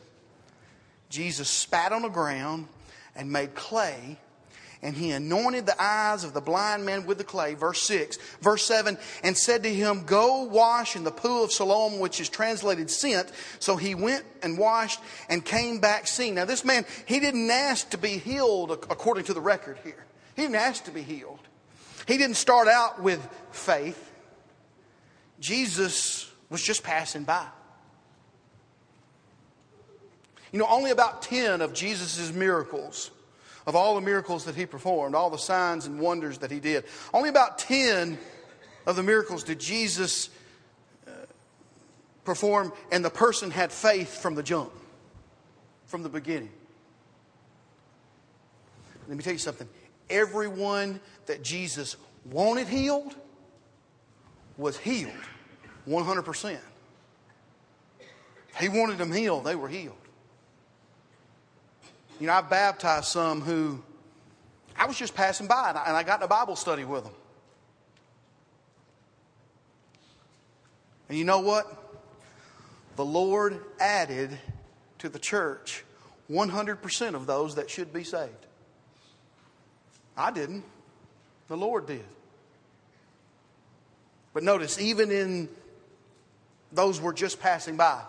Jesus 1.10 1.50
spat 1.50 1.92
on 1.92 2.04
the 2.04 2.10
ground 2.10 2.70
and 3.18 3.30
made 3.30 3.54
clay 3.54 4.18
and 4.84 4.96
he 4.96 5.12
anointed 5.12 5.66
the 5.66 5.82
eyes 5.82 6.26
of 6.26 6.34
the 6.34 6.42
blind 6.42 6.86
man 6.86 7.06
with 7.06 7.18
the 7.18 7.24
clay. 7.24 7.54
Verse 7.54 7.82
6. 7.84 8.18
Verse 8.42 8.64
7 8.66 8.98
and 9.24 9.38
said 9.38 9.64
to 9.64 9.74
him, 9.74 10.04
Go 10.04 10.44
wash 10.44 10.96
in 10.96 11.06
the 11.06 11.12
pool 11.12 11.46
of 11.46 11.52
Siloam, 11.52 12.00
which 12.00 12.20
is 12.20 12.28
translated 12.28 12.92
sent. 12.92 13.32
So 13.60 13.78
he 13.78 13.96
went 13.96 14.26
and 14.44 14.58
washed 14.58 15.00
and 15.30 15.44
came 15.44 15.80
back 15.80 16.06
seeing. 16.06 16.36
Now, 16.36 16.46
this 16.46 16.66
man, 16.66 16.86
he 17.06 17.20
didn't 17.22 17.50
ask 17.50 17.90
to 17.92 17.98
be 17.98 18.18
healed 18.18 18.72
according 18.72 19.24
to 19.26 19.34
the 19.34 19.42
record 19.42 19.80
here. 19.84 20.06
He 20.36 20.42
didn't 20.42 20.56
ask 20.56 20.84
to 20.84 20.92
be 20.92 21.02
healed. 21.02 21.40
He 22.06 22.18
didn't 22.18 22.36
start 22.36 22.68
out 22.68 23.02
with 23.02 23.26
faith. 23.52 24.12
Jesus 25.40 26.30
was 26.50 26.62
just 26.62 26.84
passing 26.84 27.24
by. 27.24 27.48
You 30.52 30.60
know, 30.60 30.68
only 30.70 30.92
about 30.92 31.22
10 31.22 31.62
of 31.62 31.74
Jesus' 31.74 32.32
miracles 32.34 33.10
of 33.66 33.76
all 33.76 33.96
the 33.96 34.02
miracles 34.02 34.46
that 34.46 34.56
he 34.56 34.66
performed, 34.66 35.16
all 35.16 35.30
the 35.30 35.38
signs 35.38 35.86
and 35.86 36.00
wonders 36.00 36.40
that 36.40 36.52
he 36.52 36.60
did. 36.60 36.86
Only 37.14 37.30
about 37.30 37.58
10 37.60 38.18
of 38.86 38.96
the 38.96 39.04
miracles 39.04 39.44
did 39.44 39.60
Jesus 39.60 40.30
uh, 41.08 41.12
perform, 42.26 42.74
and 42.92 43.04
the 43.04 43.10
person 43.10 43.52
had 43.52 43.72
faith 43.72 44.22
from 44.22 44.36
the 44.36 44.44
jump, 44.44 44.72
from 45.86 46.04
the 46.04 46.10
beginning. 46.10 46.52
Let 49.08 49.18
me 49.18 49.24
tell 49.24 49.34
you 49.34 49.40
something. 49.40 49.68
Everyone 50.10 51.00
that 51.26 51.44
Jesus 51.44 51.96
wanted 52.26 52.68
healed 52.68 53.16
was 54.58 54.78
healed 54.78 55.12
100%. 55.88 56.58
He 58.60 58.70
wanted 58.70 58.98
them 58.98 59.12
healed, 59.12 59.46
they 59.46 59.56
were 59.56 59.68
healed. 59.68 59.96
You 62.20 62.28
know, 62.28 62.34
I've 62.34 62.50
baptized 62.50 63.06
some 63.06 63.42
who 63.42 63.82
I 64.76 64.86
was 64.86 64.98
just 64.98 65.16
passing 65.16 65.48
by 65.48 65.70
and 65.70 65.78
I, 65.78 65.86
and 65.88 65.98
I 65.98 66.04
got 66.04 66.20
in 66.20 66.24
a 66.24 66.28
Bible 66.28 66.56
study 66.56 66.84
with 66.84 67.04
them. 67.04 67.14
And 71.10 71.18
you 71.18 71.26
know 71.26 71.42
what? 71.42 72.02
The 72.96 73.06
Lord 73.06 73.60
added 73.80 74.38
to 75.00 75.10
the 75.10 75.20
church 75.20 75.84
100% 76.30 77.16
of 77.16 77.26
those 77.26 77.56
that 77.56 77.70
should 77.70 77.92
be 77.92 78.04
saved. 78.04 78.32
I 80.16 80.32
didn't, 80.32 80.64
the 81.48 81.58
Lord 81.58 81.88
did. 81.88 82.06
But 84.34 84.44
notice, 84.44 84.80
even 84.80 85.12
in 85.12 85.50
those 86.72 87.02
we're 87.02 87.14
just 87.14 87.40
passing 87.40 87.78
by, 87.78 88.02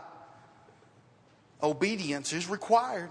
obedience 1.62 2.32
is 2.32 2.48
required. 2.48 3.10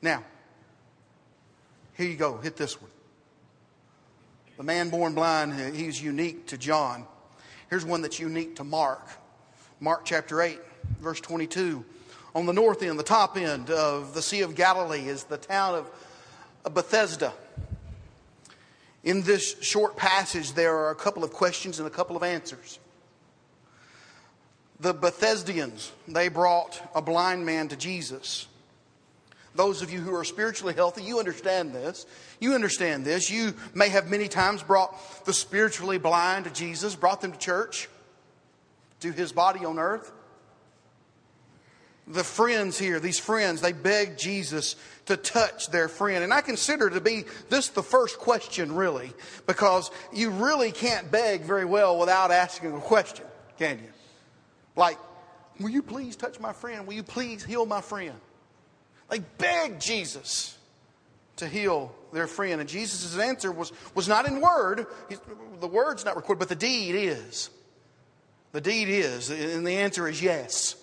Now, 0.00 0.22
here 1.96 2.06
you 2.06 2.16
go, 2.16 2.38
hit 2.38 2.56
this 2.56 2.80
one. 2.80 2.90
The 4.56 4.62
man 4.62 4.88
born 4.88 5.14
blind, 5.14 5.74
he's 5.74 6.02
unique 6.02 6.46
to 6.48 6.58
John. 6.58 7.06
Here's 7.70 7.84
one 7.84 8.02
that's 8.02 8.18
unique 8.18 8.56
to 8.56 8.64
Mark. 8.64 9.06
Mark 9.80 10.04
chapter 10.04 10.42
8, 10.42 10.58
verse 11.00 11.20
22. 11.20 11.84
On 12.34 12.46
the 12.46 12.52
north 12.52 12.82
end, 12.82 12.98
the 12.98 13.04
top 13.04 13.36
end 13.36 13.70
of 13.70 14.14
the 14.14 14.22
Sea 14.22 14.42
of 14.42 14.54
Galilee 14.54 15.08
is 15.08 15.24
the 15.24 15.36
town 15.36 15.74
of 16.64 16.74
Bethesda. 16.74 17.32
In 19.04 19.22
this 19.22 19.60
short 19.62 19.96
passage, 19.96 20.52
there 20.52 20.76
are 20.76 20.90
a 20.90 20.94
couple 20.94 21.24
of 21.24 21.32
questions 21.32 21.78
and 21.78 21.86
a 21.86 21.90
couple 21.90 22.16
of 22.16 22.22
answers. 22.22 22.78
The 24.80 24.92
Bethesdians, 24.92 25.92
they 26.06 26.28
brought 26.28 26.80
a 26.94 27.02
blind 27.02 27.44
man 27.44 27.68
to 27.68 27.76
Jesus. 27.76 28.46
Those 29.58 29.82
of 29.82 29.92
you 29.92 29.98
who 29.98 30.14
are 30.14 30.22
spiritually 30.22 30.72
healthy, 30.72 31.02
you 31.02 31.18
understand 31.18 31.72
this. 31.72 32.06
You 32.38 32.54
understand 32.54 33.04
this. 33.04 33.28
You 33.28 33.54
may 33.74 33.88
have 33.88 34.08
many 34.08 34.28
times 34.28 34.62
brought 34.62 35.24
the 35.24 35.32
spiritually 35.32 35.98
blind 35.98 36.44
to 36.44 36.52
Jesus, 36.52 36.94
brought 36.94 37.20
them 37.20 37.32
to 37.32 37.38
church, 37.38 37.88
to 39.00 39.10
his 39.10 39.32
body 39.32 39.64
on 39.64 39.80
earth. 39.80 40.12
The 42.06 42.22
friends 42.22 42.78
here, 42.78 43.00
these 43.00 43.18
friends, 43.18 43.60
they 43.60 43.72
begged 43.72 44.16
Jesus 44.16 44.76
to 45.06 45.16
touch 45.16 45.66
their 45.70 45.88
friend. 45.88 46.22
And 46.22 46.32
I 46.32 46.40
consider 46.40 46.88
to 46.90 47.00
be 47.00 47.24
this 47.48 47.66
the 47.66 47.82
first 47.82 48.20
question, 48.20 48.76
really, 48.76 49.12
because 49.48 49.90
you 50.14 50.30
really 50.30 50.70
can't 50.70 51.10
beg 51.10 51.40
very 51.40 51.64
well 51.64 51.98
without 51.98 52.30
asking 52.30 52.76
a 52.76 52.80
question, 52.80 53.26
can 53.58 53.80
you? 53.80 53.90
Like, 54.76 54.98
will 55.58 55.70
you 55.70 55.82
please 55.82 56.14
touch 56.14 56.38
my 56.38 56.52
friend? 56.52 56.86
Will 56.86 56.94
you 56.94 57.02
please 57.02 57.44
heal 57.44 57.66
my 57.66 57.80
friend? 57.80 58.14
They 59.08 59.20
begged 59.20 59.80
Jesus 59.80 60.56
to 61.36 61.46
heal 61.46 61.94
their 62.12 62.26
friend. 62.26 62.60
And 62.60 62.68
Jesus' 62.68 63.18
answer 63.18 63.50
was, 63.50 63.72
was 63.94 64.08
not 64.08 64.26
in 64.26 64.40
word. 64.40 64.86
The 65.60 65.66
word's 65.66 66.04
not 66.04 66.16
recorded, 66.16 66.40
but 66.40 66.48
the 66.48 66.56
deed 66.56 66.94
is. 66.94 67.50
The 68.52 68.60
deed 68.60 68.88
is. 68.88 69.30
And 69.30 69.66
the 69.66 69.78
answer 69.78 70.08
is 70.08 70.20
yes. 70.20 70.76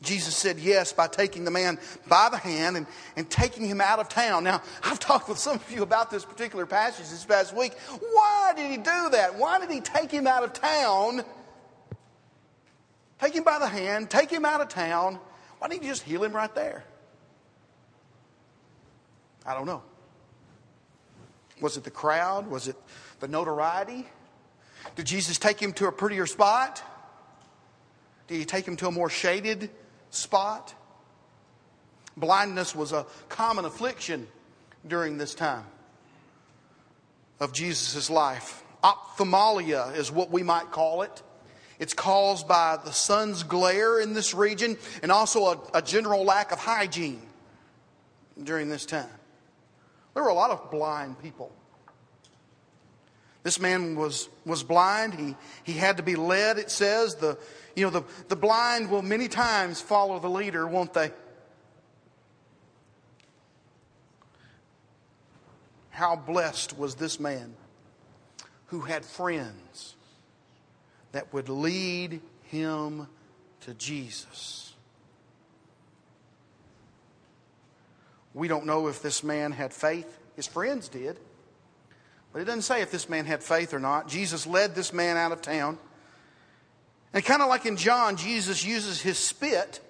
Jesus 0.00 0.36
said 0.36 0.60
yes 0.60 0.92
by 0.92 1.08
taking 1.08 1.44
the 1.44 1.50
man 1.50 1.78
by 2.06 2.28
the 2.30 2.36
hand 2.36 2.76
and, 2.76 2.86
and 3.16 3.28
taking 3.28 3.66
him 3.66 3.80
out 3.80 3.98
of 3.98 4.08
town. 4.08 4.44
Now, 4.44 4.62
I've 4.82 5.00
talked 5.00 5.28
with 5.28 5.38
some 5.38 5.56
of 5.56 5.70
you 5.72 5.82
about 5.82 6.10
this 6.10 6.24
particular 6.24 6.66
passage 6.66 7.10
this 7.10 7.24
past 7.24 7.54
week. 7.54 7.74
Why 8.12 8.52
did 8.54 8.70
he 8.70 8.76
do 8.76 9.10
that? 9.10 9.34
Why 9.36 9.58
did 9.58 9.70
he 9.70 9.80
take 9.80 10.10
him 10.10 10.28
out 10.28 10.44
of 10.44 10.52
town? 10.52 11.22
Take 13.20 13.34
him 13.34 13.42
by 13.42 13.58
the 13.58 13.66
hand, 13.66 14.08
take 14.08 14.30
him 14.30 14.44
out 14.44 14.60
of 14.60 14.68
town, 14.68 15.18
why 15.58 15.68
didn't 15.68 15.82
you 15.82 15.88
just 15.88 16.02
heal 16.02 16.22
him 16.22 16.32
right 16.32 16.54
there? 16.54 16.84
I 19.46 19.54
don't 19.54 19.66
know. 19.66 19.82
Was 21.60 21.76
it 21.76 21.84
the 21.84 21.90
crowd? 21.90 22.46
Was 22.48 22.68
it 22.68 22.76
the 23.20 23.28
notoriety? 23.28 24.06
Did 24.94 25.06
Jesus 25.06 25.38
take 25.38 25.60
him 25.60 25.72
to 25.74 25.86
a 25.86 25.92
prettier 25.92 26.26
spot? 26.26 26.82
Did 28.28 28.38
he 28.38 28.44
take 28.44 28.66
him 28.66 28.76
to 28.76 28.88
a 28.88 28.90
more 28.92 29.08
shaded 29.08 29.70
spot? 30.10 30.74
Blindness 32.16 32.74
was 32.74 32.92
a 32.92 33.06
common 33.28 33.64
affliction 33.64 34.28
during 34.86 35.18
this 35.18 35.34
time 35.34 35.64
of 37.40 37.52
Jesus' 37.52 38.10
life. 38.10 38.62
Ophthalmia 38.82 39.96
is 39.96 40.10
what 40.12 40.30
we 40.30 40.42
might 40.42 40.70
call 40.70 41.02
it. 41.02 41.22
It's 41.78 41.94
caused 41.94 42.48
by 42.48 42.78
the 42.84 42.92
sun's 42.92 43.42
glare 43.44 44.00
in 44.00 44.12
this 44.12 44.34
region 44.34 44.76
and 45.02 45.12
also 45.12 45.44
a, 45.44 45.60
a 45.74 45.82
general 45.82 46.24
lack 46.24 46.50
of 46.50 46.58
hygiene 46.58 47.22
during 48.42 48.68
this 48.68 48.84
time. 48.84 49.06
There 50.14 50.22
were 50.22 50.30
a 50.30 50.34
lot 50.34 50.50
of 50.50 50.70
blind 50.70 51.22
people. 51.22 51.52
This 53.44 53.60
man 53.60 53.94
was, 53.94 54.28
was 54.44 54.64
blind. 54.64 55.14
He, 55.14 55.36
he 55.62 55.72
had 55.72 55.98
to 55.98 56.02
be 56.02 56.16
led, 56.16 56.58
it 56.58 56.70
says. 56.70 57.14
The, 57.14 57.38
you 57.76 57.84
know, 57.84 57.90
the, 57.90 58.02
the 58.26 58.36
blind 58.36 58.90
will 58.90 59.02
many 59.02 59.28
times 59.28 59.80
follow 59.80 60.18
the 60.18 60.28
leader, 60.28 60.66
won't 60.66 60.92
they? 60.92 61.12
How 65.90 66.16
blessed 66.16 66.76
was 66.76 66.96
this 66.96 67.20
man 67.20 67.54
who 68.66 68.80
had 68.80 69.04
friends 69.04 69.94
that 71.12 71.32
would 71.32 71.48
lead 71.48 72.20
him 72.44 73.06
to 73.60 73.74
Jesus. 73.74 74.74
We 78.34 78.48
don't 78.48 78.66
know 78.66 78.88
if 78.88 79.02
this 79.02 79.24
man 79.24 79.52
had 79.52 79.72
faith. 79.72 80.18
His 80.36 80.46
friends 80.46 80.88
did. 80.88 81.18
But 82.32 82.42
it 82.42 82.44
doesn't 82.44 82.62
say 82.62 82.82
if 82.82 82.90
this 82.90 83.08
man 83.08 83.24
had 83.24 83.42
faith 83.42 83.74
or 83.74 83.78
not. 83.78 84.08
Jesus 84.08 84.46
led 84.46 84.74
this 84.74 84.92
man 84.92 85.16
out 85.16 85.32
of 85.32 85.42
town. 85.42 85.78
And 87.12 87.24
kind 87.24 87.42
of 87.42 87.48
like 87.48 87.66
in 87.66 87.76
John, 87.76 88.16
Jesus 88.16 88.64
uses 88.64 89.00
his 89.00 89.18
spit. 89.18 89.80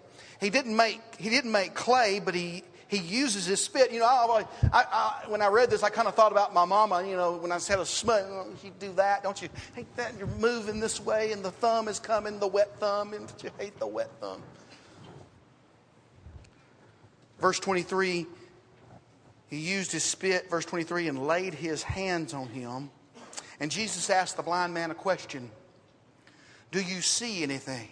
He 0.40 0.50
didn't 0.50 0.76
make, 0.76 1.00
he 1.18 1.30
didn't 1.30 1.50
make 1.50 1.75
clay, 1.75 2.20
but 2.25 2.34
he, 2.34 2.62
he 2.88 2.97
uses 2.97 3.45
his 3.45 3.62
spit. 3.62 3.92
You 3.92 4.00
know, 4.00 4.07
I, 4.07 4.45
I, 4.73 4.85
I, 4.90 5.25
when 5.28 5.42
I 5.42 5.49
read 5.49 5.71
this, 5.71 5.83
I 5.83 5.90
kind 5.90 6.09
of 6.09 6.14
thought 6.14 6.33
about 6.33 6.54
my 6.54 6.64
mama. 6.64 7.07
You 7.07 7.16
know, 7.16 7.37
when 7.37 7.52
I 7.52 7.59
said 7.59 7.78
a 7.78 7.87
smut, 7.87 8.25
oh, 8.26 8.47
you 8.64 8.73
do 8.78 8.92
that, 8.95 9.23
don't 9.23 9.40
you 9.40 9.50
hate 9.75 9.95
that? 9.97 10.16
You're 10.18 10.26
moving 10.26 10.80
this 10.80 10.99
way, 10.99 11.33
and 11.33 11.45
the 11.45 11.50
thumb 11.50 11.87
is 11.87 12.00
coming, 12.00 12.38
the 12.38 12.47
wet 12.47 12.80
thumb, 12.80 13.12
and 13.12 13.30
you 13.42 13.50
hate 13.59 13.78
the 13.78 13.87
wet 13.87 14.11
thumb. 14.21 14.42
Verse 17.38 17.61
23, 17.61 18.26
he 19.49 19.57
used 19.57 19.92
his 19.92 20.02
spit, 20.02 20.49
verse 20.50 20.64
23, 20.64 21.09
and 21.09 21.26
laid 21.26 21.54
his 21.54 21.83
hands 21.83 22.33
on 22.33 22.49
him. 22.49 22.90
And 23.61 23.71
Jesus 23.71 24.09
asked 24.09 24.37
the 24.37 24.42
blind 24.42 24.73
man 24.73 24.90
a 24.90 24.95
question 24.95 25.50
Do 26.71 26.80
you 26.80 27.02
see 27.02 27.42
anything? 27.42 27.88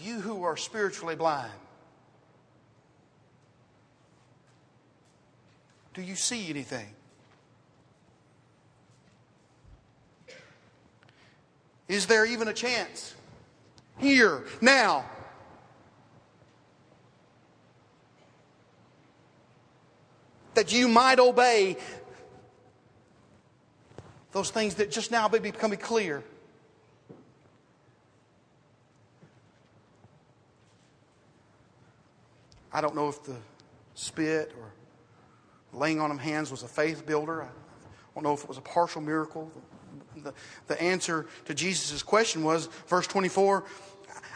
You 0.00 0.20
who 0.20 0.44
are 0.44 0.56
spiritually 0.56 1.16
blind, 1.16 1.52
do 5.94 6.02
you 6.02 6.14
see 6.14 6.48
anything? 6.50 6.88
Is 11.88 12.06
there 12.06 12.24
even 12.24 12.48
a 12.48 12.52
chance 12.52 13.14
here, 13.98 14.44
now? 14.60 15.04
That 20.54 20.72
you 20.72 20.86
might 20.86 21.18
obey 21.18 21.76
those 24.32 24.50
things 24.50 24.76
that 24.76 24.90
just 24.90 25.10
now 25.10 25.26
may 25.26 25.40
be 25.40 25.50
becoming 25.50 25.78
clear. 25.78 26.22
I 32.72 32.80
don't 32.80 32.94
know 32.94 33.08
if 33.08 33.22
the 33.24 33.36
spit 33.94 34.52
or 34.58 35.78
laying 35.78 36.00
on 36.00 36.10
him 36.10 36.18
hands 36.18 36.50
was 36.50 36.62
a 36.62 36.68
faith 36.68 37.06
builder. 37.06 37.42
I 37.42 37.48
don't 38.14 38.24
know 38.24 38.34
if 38.34 38.42
it 38.42 38.48
was 38.48 38.58
a 38.58 38.62
partial 38.62 39.00
miracle. 39.00 39.50
The, 40.16 40.34
the 40.66 40.80
answer 40.80 41.26
to 41.46 41.54
Jesus' 41.54 42.02
question 42.02 42.42
was, 42.42 42.66
verse 42.86 43.06
24, 43.06 43.64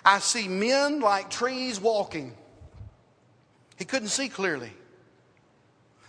I 0.04 0.18
see 0.18 0.48
men 0.48 1.00
like 1.00 1.30
trees 1.30 1.80
walking. 1.80 2.34
He 3.76 3.84
couldn't 3.84 4.08
see 4.08 4.28
clearly. 4.28 4.72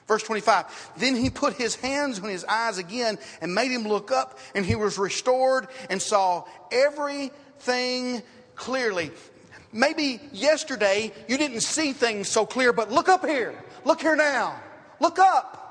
Verse 0.08 0.22
25, 0.22 0.92
then 0.98 1.16
he 1.16 1.32
put 1.32 1.54
his 1.54 1.76
hands 1.76 2.20
on 2.20 2.30
his 2.30 2.46
eyes 2.46 2.78
again 2.78 3.18
and 3.42 3.56
made 3.56 3.72
him 3.72 3.88
look 3.88 4.12
up, 4.12 4.38
and 4.54 4.64
he 4.64 4.76
was 4.76 5.00
restored 5.00 5.68
and 5.90 6.00
saw 6.00 6.44
everything 6.72 8.22
clearly 8.56 9.12
maybe 9.76 10.20
yesterday 10.32 11.12
you 11.28 11.38
didn't 11.38 11.62
see 11.62 11.94
things 11.94 12.28
so 12.28 12.46
clear, 12.46 12.74
but 12.74 12.92
look 12.92 13.10
up 13.10 13.24
here. 13.26 13.54
Look 13.84 14.02
here 14.02 14.16
now. 14.16 14.60
Look 15.00 15.20
up. 15.20 15.62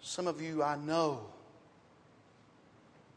Some 0.00 0.26
of 0.26 0.40
you 0.40 0.62
I 0.62 0.76
know 0.76 1.20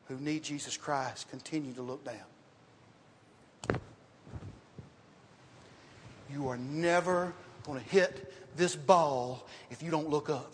who 0.08 0.18
need 0.18 0.44
Jesus 0.44 0.76
Christ 0.76 1.30
continue 1.30 1.74
to 1.74 1.82
look 1.82 2.04
down. 2.04 3.80
You 6.34 6.48
are 6.48 6.58
never 6.58 7.34
going 7.64 7.82
to 7.82 7.90
hit 7.90 8.34
this 8.58 8.76
ball 8.76 9.48
if 9.70 9.82
you 9.82 9.92
don't 9.92 10.10
look 10.10 10.30
up 10.30 10.54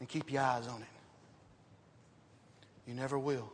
and 0.00 0.08
keep 0.08 0.32
your 0.32 0.42
eyes 0.42 0.66
on 0.66 0.80
it. 0.80 0.93
You 2.86 2.94
never 2.94 3.18
will. 3.18 3.50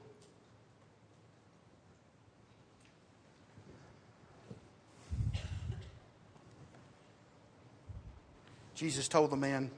Jesus 8.75 9.09
told 9.09 9.31
the 9.31 9.37
man, 9.37 9.71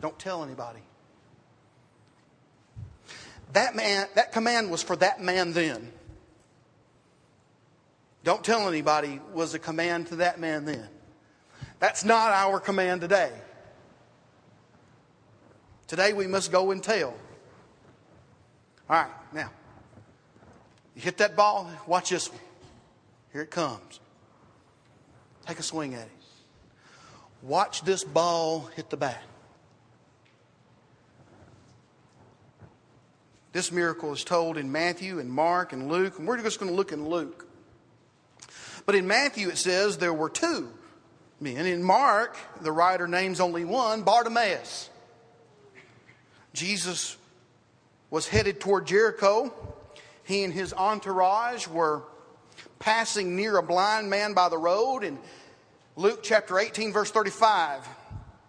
Don't 0.00 0.18
tell 0.18 0.42
anybody. 0.42 0.80
That 3.52 3.76
man, 3.76 4.06
that 4.14 4.32
command 4.32 4.70
was 4.70 4.82
for 4.82 4.96
that 4.96 5.20
man 5.20 5.52
then. 5.52 5.92
Don't 8.24 8.44
tell 8.44 8.68
anybody 8.68 9.20
was 9.32 9.54
a 9.54 9.58
command 9.58 10.08
to 10.08 10.16
that 10.16 10.40
man 10.40 10.64
then. 10.64 10.88
That's 11.78 12.04
not 12.04 12.30
our 12.32 12.58
command 12.58 13.00
today. 13.00 13.32
Today 15.86 16.12
we 16.12 16.26
must 16.26 16.52
go 16.52 16.70
and 16.70 16.82
tell. 16.82 17.14
All 18.90 18.96
right, 18.96 19.10
now, 19.34 19.50
you 20.96 21.02
hit 21.02 21.18
that 21.18 21.36
ball, 21.36 21.70
watch 21.86 22.10
this 22.10 22.30
one. 22.30 22.40
Here 23.32 23.42
it 23.42 23.50
comes. 23.50 24.00
Take 25.46 25.58
a 25.58 25.62
swing 25.62 25.94
at 25.94 26.02
it. 26.02 26.10
Watch 27.42 27.82
this 27.82 28.02
ball 28.02 28.70
hit 28.74 28.88
the 28.88 28.96
bat. 28.96 29.22
This 33.52 33.70
miracle 33.70 34.12
is 34.12 34.24
told 34.24 34.56
in 34.56 34.72
Matthew 34.72 35.18
and 35.18 35.30
Mark 35.30 35.72
and 35.72 35.88
Luke, 35.88 36.18
and 36.18 36.26
we're 36.26 36.40
just 36.40 36.58
going 36.58 36.70
to 36.70 36.76
look 36.76 36.92
in 36.92 37.08
Luke. 37.08 37.46
But 38.86 38.94
in 38.94 39.06
Matthew, 39.06 39.48
it 39.48 39.58
says 39.58 39.98
there 39.98 40.14
were 40.14 40.30
two 40.30 40.70
men. 41.40 41.66
In 41.66 41.82
Mark, 41.82 42.38
the 42.62 42.72
writer 42.72 43.06
names 43.06 43.38
only 43.38 43.66
one 43.66 44.02
Bartimaeus. 44.02 44.88
Jesus 46.54 47.17
was 48.10 48.28
headed 48.28 48.60
toward 48.60 48.86
Jericho. 48.86 49.52
He 50.24 50.44
and 50.44 50.52
his 50.52 50.72
entourage 50.72 51.66
were 51.68 52.02
passing 52.78 53.36
near 53.36 53.58
a 53.58 53.62
blind 53.62 54.10
man 54.10 54.34
by 54.34 54.48
the 54.48 54.58
road. 54.58 55.04
In 55.04 55.18
Luke 55.96 56.20
chapter 56.22 56.58
18, 56.58 56.92
verse 56.92 57.10
35, 57.10 57.86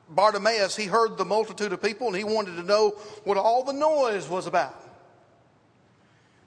Bartimaeus, 0.09 0.75
he 0.75 0.85
heard 0.85 1.17
the 1.17 1.25
multitude 1.25 1.73
of 1.73 1.81
people 1.81 2.07
and 2.07 2.15
he 2.15 2.23
wanted 2.23 2.55
to 2.55 2.63
know 2.63 2.91
what 3.23 3.37
all 3.37 3.63
the 3.63 3.73
noise 3.73 4.27
was 4.27 4.47
about 4.47 4.88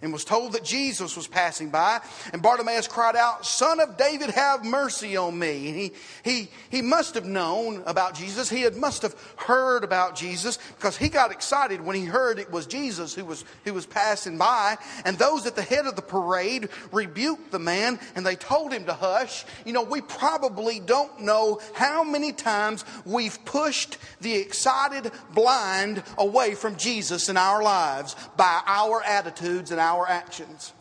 and 0.02 0.12
was 0.12 0.24
told 0.24 0.52
that 0.52 0.64
Jesus 0.64 1.16
was 1.16 1.28
passing 1.28 1.70
by. 1.70 2.00
And 2.32 2.42
Bartimaeus 2.42 2.88
cried 2.88 3.16
out, 3.16 3.46
Son 3.46 3.80
of 3.80 3.96
David, 3.96 4.30
have 4.30 4.64
mercy 4.64 5.16
on 5.16 5.38
me. 5.38 5.68
And 5.68 5.76
he, 5.76 5.92
he, 6.24 6.48
he 6.70 6.82
must 6.82 7.14
have 7.14 7.24
known 7.24 7.82
about 7.86 8.14
Jesus. 8.14 8.50
He 8.50 8.62
had, 8.62 8.76
must 8.76 9.02
have 9.02 9.14
heard 9.36 9.84
about 9.84 10.16
Jesus 10.16 10.58
because 10.76 10.96
he 10.96 11.08
got 11.08 11.30
excited 11.30 11.80
when 11.80 11.94
he 11.94 12.04
heard 12.04 12.40
it 12.40 12.50
was 12.50 12.66
Jesus 12.66 13.14
who 13.14 13.24
was, 13.24 13.44
who 13.64 13.72
was 13.72 13.86
passing 13.86 14.36
by. 14.36 14.76
And 15.04 15.16
those 15.16 15.46
at 15.46 15.54
the 15.54 15.62
head 15.62 15.86
of 15.86 15.94
the 15.94 16.02
parade 16.02 16.68
rebuked 16.90 17.52
the 17.52 17.60
man 17.60 18.00
and 18.16 18.26
they 18.26 18.36
told 18.36 18.72
him 18.72 18.84
to 18.86 18.94
hush. 18.94 19.44
You 19.64 19.72
know, 19.72 19.84
we 19.84 20.00
probably 20.00 20.80
don't 20.80 21.20
know 21.20 21.60
how 21.74 22.02
many 22.02 22.32
times 22.32 22.84
we've 23.04 23.42
pushed 23.44 23.98
the 24.20 24.34
excited 24.34 25.12
blind 25.32 26.02
away 26.18 26.54
from 26.54 26.76
Jesus 26.76 27.28
in 27.28 27.36
our 27.36 27.62
lives 27.62 28.16
by 28.36 28.62
our 28.66 29.02
attitudes 29.04 29.70
and 29.70 29.78
our 29.78 29.91
our 29.92 30.08
actions. 30.08 30.72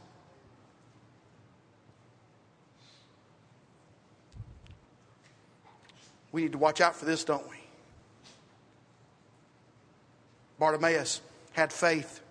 We 6.31 6.43
need 6.43 6.53
to 6.53 6.57
watch 6.57 6.79
out 6.79 6.95
for 6.95 7.03
this, 7.05 7.25
don't 7.25 7.47
we? 7.49 7.57
Bartimaeus 10.59 11.21
had 11.51 11.73
faith. 11.73 12.21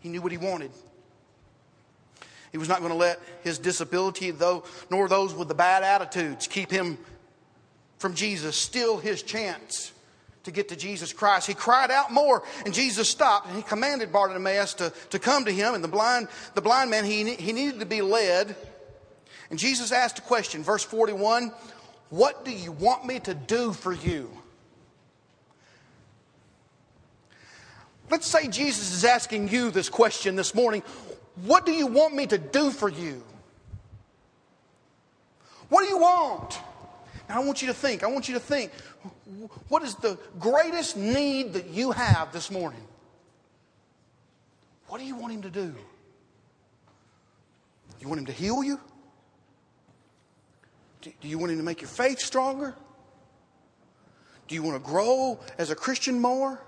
He 0.00 0.08
knew 0.08 0.22
what 0.22 0.32
he 0.32 0.38
wanted. 0.38 0.70
He 2.52 2.58
was 2.58 2.68
not 2.68 2.78
going 2.78 2.92
to 2.92 2.96
let 2.96 3.20
his 3.42 3.58
disability, 3.58 4.30
though, 4.30 4.64
nor 4.90 5.08
those 5.08 5.34
with 5.34 5.48
the 5.48 5.54
bad 5.54 5.82
attitudes, 5.82 6.46
keep 6.46 6.70
him 6.70 6.96
from 7.98 8.14
Jesus, 8.14 8.56
Still 8.56 8.96
his 8.96 9.22
chance 9.22 9.92
to 10.44 10.50
get 10.50 10.68
to 10.68 10.76
Jesus 10.76 11.12
Christ. 11.12 11.46
He 11.46 11.54
cried 11.54 11.90
out 11.90 12.12
more, 12.12 12.42
and 12.64 12.72
Jesus 12.72 13.08
stopped, 13.08 13.48
and 13.48 13.56
he 13.56 13.62
commanded 13.62 14.12
Bartimaeus 14.12 14.74
to, 14.74 14.92
to 15.10 15.18
come 15.18 15.44
to 15.46 15.50
him. 15.50 15.74
And 15.74 15.82
the 15.82 15.88
blind, 15.88 16.28
the 16.54 16.60
blind 16.60 16.90
man, 16.90 17.04
he, 17.04 17.34
he 17.34 17.52
needed 17.52 17.80
to 17.80 17.86
be 17.86 18.02
led. 18.02 18.54
And 19.50 19.58
Jesus 19.58 19.92
asked 19.92 20.18
a 20.18 20.22
question, 20.22 20.62
verse 20.62 20.84
41 20.84 21.52
What 22.10 22.44
do 22.44 22.52
you 22.52 22.72
want 22.72 23.04
me 23.04 23.20
to 23.20 23.34
do 23.34 23.72
for 23.72 23.92
you? 23.92 24.30
Let's 28.10 28.26
say 28.26 28.48
Jesus 28.48 28.92
is 28.92 29.04
asking 29.04 29.48
you 29.48 29.70
this 29.70 29.88
question 29.88 30.36
this 30.36 30.54
morning 30.54 30.82
What 31.46 31.64
do 31.64 31.72
you 31.72 31.86
want 31.86 32.14
me 32.14 32.26
to 32.26 32.38
do 32.38 32.70
for 32.70 32.88
you? 32.88 33.22
What 35.70 35.82
do 35.82 35.88
you 35.88 35.98
want? 35.98 36.58
Now, 37.28 37.40
I 37.40 37.44
want 37.44 37.62
you 37.62 37.68
to 37.68 37.74
think. 37.74 38.02
I 38.02 38.06
want 38.06 38.28
you 38.28 38.34
to 38.34 38.40
think 38.40 38.72
what 39.68 39.82
is 39.82 39.94
the 39.96 40.18
greatest 40.38 40.96
need 40.96 41.54
that 41.54 41.68
you 41.68 41.92
have 41.92 42.32
this 42.32 42.50
morning? 42.50 42.86
What 44.88 44.98
do 44.98 45.06
you 45.06 45.16
want 45.16 45.32
Him 45.32 45.42
to 45.42 45.50
do? 45.50 45.74
You 48.00 48.08
want 48.08 48.20
Him 48.20 48.26
to 48.26 48.32
heal 48.32 48.62
you? 48.62 48.78
Do 51.00 51.12
you 51.22 51.38
want 51.38 51.52
Him 51.52 51.58
to 51.58 51.64
make 51.64 51.80
your 51.80 51.88
faith 51.88 52.20
stronger? 52.20 52.74
Do 54.46 54.54
you 54.54 54.62
want 54.62 54.82
to 54.82 54.90
grow 54.90 55.40
as 55.58 55.70
a 55.70 55.74
Christian 55.74 56.20
more? 56.20 56.60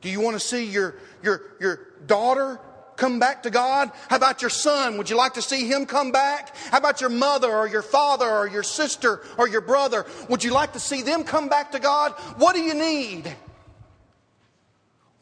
Do 0.00 0.08
you 0.08 0.20
want 0.20 0.34
to 0.34 0.40
see 0.40 0.64
your, 0.64 0.96
your, 1.22 1.42
your 1.60 1.80
daughter 2.06 2.60
come 2.96 3.18
back 3.18 3.42
to 3.44 3.50
God? 3.50 3.90
How 4.08 4.16
about 4.16 4.42
your 4.42 4.50
son? 4.50 4.98
Would 4.98 5.10
you 5.10 5.16
like 5.16 5.34
to 5.34 5.42
see 5.42 5.66
him 5.66 5.86
come 5.86 6.12
back? 6.12 6.56
How 6.70 6.78
about 6.78 7.00
your 7.00 7.10
mother 7.10 7.50
or 7.50 7.66
your 7.66 7.82
father 7.82 8.28
or 8.28 8.48
your 8.48 8.62
sister 8.62 9.22
or 9.38 9.48
your 9.48 9.60
brother? 9.60 10.06
Would 10.28 10.44
you 10.44 10.52
like 10.52 10.72
to 10.74 10.80
see 10.80 11.02
them 11.02 11.24
come 11.24 11.48
back 11.48 11.72
to 11.72 11.78
God? 11.78 12.12
What 12.36 12.54
do 12.54 12.62
you 12.62 12.74
need? 12.74 13.34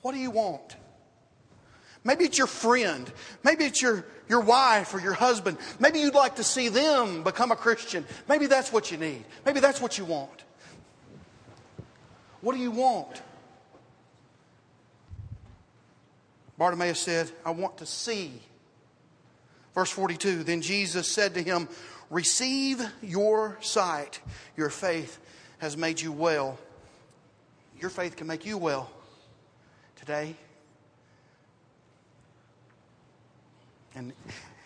What 0.02 0.12
do 0.12 0.18
you 0.18 0.30
want? 0.30 0.76
Maybe 2.02 2.24
it's 2.24 2.38
your 2.38 2.46
friend. 2.46 3.10
Maybe 3.44 3.64
it's 3.64 3.82
your, 3.82 4.04
your 4.28 4.40
wife 4.40 4.94
or 4.94 5.00
your 5.00 5.12
husband. 5.12 5.58
Maybe 5.78 6.00
you'd 6.00 6.14
like 6.14 6.36
to 6.36 6.44
see 6.44 6.68
them 6.68 7.22
become 7.22 7.50
a 7.50 7.56
Christian. 7.56 8.06
Maybe 8.28 8.46
that's 8.46 8.72
what 8.72 8.90
you 8.90 8.96
need. 8.96 9.24
Maybe 9.44 9.60
that's 9.60 9.80
what 9.80 9.98
you 9.98 10.06
want. 10.06 10.44
What 12.40 12.54
do 12.54 12.60
you 12.60 12.70
want? 12.70 13.20
Bartimaeus 16.60 17.00
said, 17.00 17.30
I 17.42 17.52
want 17.52 17.78
to 17.78 17.86
see. 17.86 18.30
Verse 19.74 19.90
42 19.90 20.44
Then 20.44 20.60
Jesus 20.60 21.08
said 21.08 21.32
to 21.32 21.42
him, 21.42 21.70
Receive 22.10 22.82
your 23.00 23.56
sight. 23.62 24.20
Your 24.58 24.68
faith 24.68 25.18
has 25.56 25.78
made 25.78 26.02
you 26.02 26.12
well. 26.12 26.58
Your 27.80 27.88
faith 27.88 28.14
can 28.14 28.26
make 28.26 28.44
you 28.44 28.58
well 28.58 28.90
today. 29.96 30.36
And, 33.94 34.12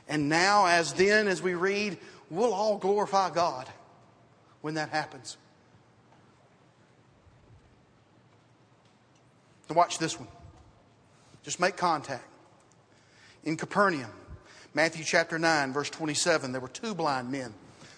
and 0.09 0.29
now, 0.29 0.67
as 0.67 0.95
then, 0.95 1.29
as 1.29 1.41
we 1.43 1.55
read, 1.55 1.97
we'll 2.29 2.55
all 2.55 2.77
glorify 2.77 3.31
God 3.31 3.69
when 4.63 4.75
that 4.75 4.89
happens. 4.89 5.37
Now, 9.71 9.77
watch 9.77 9.99
this 9.99 10.19
one. 10.19 10.27
Just 11.45 11.61
make 11.61 11.77
contact. 11.77 12.25
In 13.45 13.57
Capernaum, 13.57 14.11
Matthew 14.73 15.05
chapter 15.05 15.39
9, 15.39 15.73
verse 15.73 15.91
27, 15.91 16.51
there 16.51 16.61
were 16.61 16.69
two 16.69 16.95
blind 16.95 17.31
men 17.31 17.53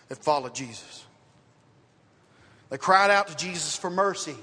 that 0.08 0.18
followed 0.18 0.54
Jesus. 0.54 1.04
They 2.68 2.78
cried 2.78 3.10
out 3.10 3.28
to 3.28 3.36
Jesus 3.36 3.76
for 3.76 3.88
mercy. 3.88 4.34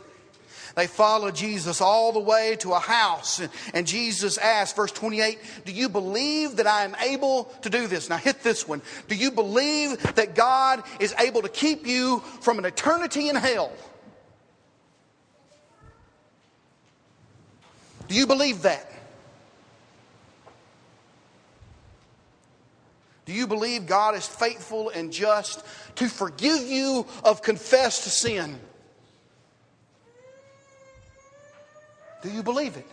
They 0.76 0.88
followed 0.88 1.36
Jesus 1.36 1.82
all 1.82 2.14
the 2.14 2.20
way 2.20 2.56
to 2.62 2.74
a 2.74 2.80
house. 2.80 3.40
And, 3.40 3.52
and, 3.76 3.86
Jesus 3.86 4.40
asked, 4.40 4.76
verse 4.76 4.92
28, 4.92 5.38
Do 5.66 5.72
you 5.72 5.88
believe 5.88 6.56
that 6.56 6.66
I 6.66 6.84
am 6.84 6.96
able 6.96 7.44
to 7.62 7.70
do 7.70 7.86
this? 7.86 8.10
Now 8.10 8.18
hit 8.18 8.42
this 8.42 8.68
one. 8.68 8.82
Do 9.08 9.16
you 9.16 9.30
believe 9.30 10.02
that 10.16 10.34
God 10.34 10.84
is 11.00 11.14
able 11.20 11.44
to 11.44 11.50
keep 11.50 11.86
you 11.86 12.20
from 12.42 12.58
an 12.58 12.66
eternity 12.66 13.30
in 13.30 13.36
hell? 13.36 13.72
Do 18.08 18.16
you 18.16 18.26
believe 18.26 18.64
that? 18.64 18.93
Do 23.34 23.40
you 23.40 23.48
believe 23.48 23.88
God 23.88 24.14
is 24.14 24.28
faithful 24.28 24.92
and 24.92 25.12
just 25.12 25.66
to 25.96 26.08
forgive 26.08 26.68
you 26.68 27.08
of 27.24 27.42
confessed 27.42 28.04
sin? 28.04 28.60
Do 32.22 32.30
you 32.30 32.44
believe 32.44 32.78
it? 32.78 32.88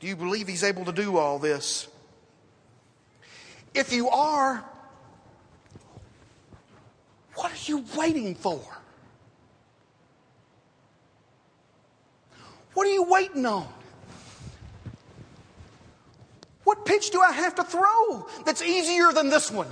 Do 0.00 0.08
you 0.08 0.16
believe 0.16 0.48
He's 0.48 0.64
able 0.64 0.84
to 0.86 0.92
do 0.92 1.18
all 1.18 1.38
this? 1.38 1.86
If 3.72 3.92
you 3.92 4.08
are, 4.08 4.64
what 7.36 7.52
are 7.52 7.70
you 7.70 7.84
waiting 7.96 8.34
for? 8.34 8.60
What 12.72 12.88
are 12.88 12.92
you 12.92 13.04
waiting 13.04 13.46
on? 13.46 13.83
What 16.64 16.84
pitch 16.84 17.10
do 17.10 17.20
I 17.20 17.32
have 17.32 17.54
to 17.56 17.64
throw 17.64 18.26
that's 18.44 18.62
easier 18.62 19.12
than 19.12 19.28
this 19.28 19.50
one? 19.50 19.68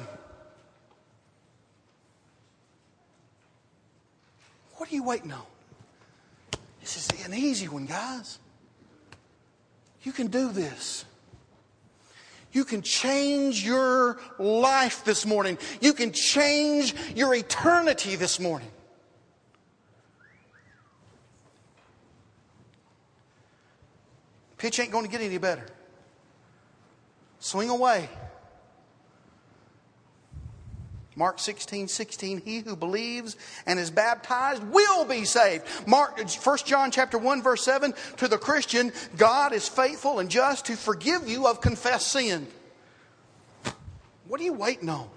What 4.77 4.91
are 4.91 4.95
you 4.95 5.03
waiting 5.03 5.33
on? 5.33 5.43
This 6.81 6.97
is 6.97 7.25
an 7.25 7.35
easy 7.35 7.69
one, 7.69 7.87
guys. 7.87 8.39
You 10.03 10.13
can 10.13 10.27
do 10.27 10.51
this. 10.51 11.05
You 12.53 12.65
can 12.65 12.83
change 12.83 13.65
your 13.65 14.21
life 14.39 15.05
this 15.05 15.25
morning. 15.25 15.57
You 15.81 15.95
can 15.95 16.13
change 16.13 16.95
your 17.15 17.35
eternity 17.35 18.17
this 18.17 18.39
morning. 18.39 18.69
Pitch 24.59 24.79
ain't 24.79 24.93
going 24.93 25.05
to 25.05 25.11
get 25.11 25.23
any 25.23 25.39
better. 25.39 25.65
Swing 27.43 27.71
away. 27.71 28.09
Mark 31.17 31.41
16, 31.41 31.89
16, 31.89 32.41
he 32.41 32.61
who 32.61 32.77
believes 32.77 33.37
and 33.67 33.81
is 33.81 33.91
baptized 33.91 34.63
will 34.63 35.05
be 35.05 35.25
saved. 35.25 35.65
Mark, 35.85 36.21
1 36.21 36.59
John 36.65 36.93
chapter 36.93 37.19
1 37.19 37.43
verse 37.43 37.65
7, 37.65 37.95
to 38.19 38.29
the 38.29 38.39
Christian, 38.39 38.93
God 39.17 39.53
is 39.53 39.69
faithful 39.69 40.21
and 40.21 40.31
just 40.31 40.67
to 40.67 40.77
forgive 40.77 41.29
you 41.29 41.49
of 41.49 41.61
confessed 41.61 42.13
sin. 42.13 42.47
What 44.29 44.41
are 44.41 44.45
you 44.45 44.53
waiting 44.53 44.89
on? 44.89 45.09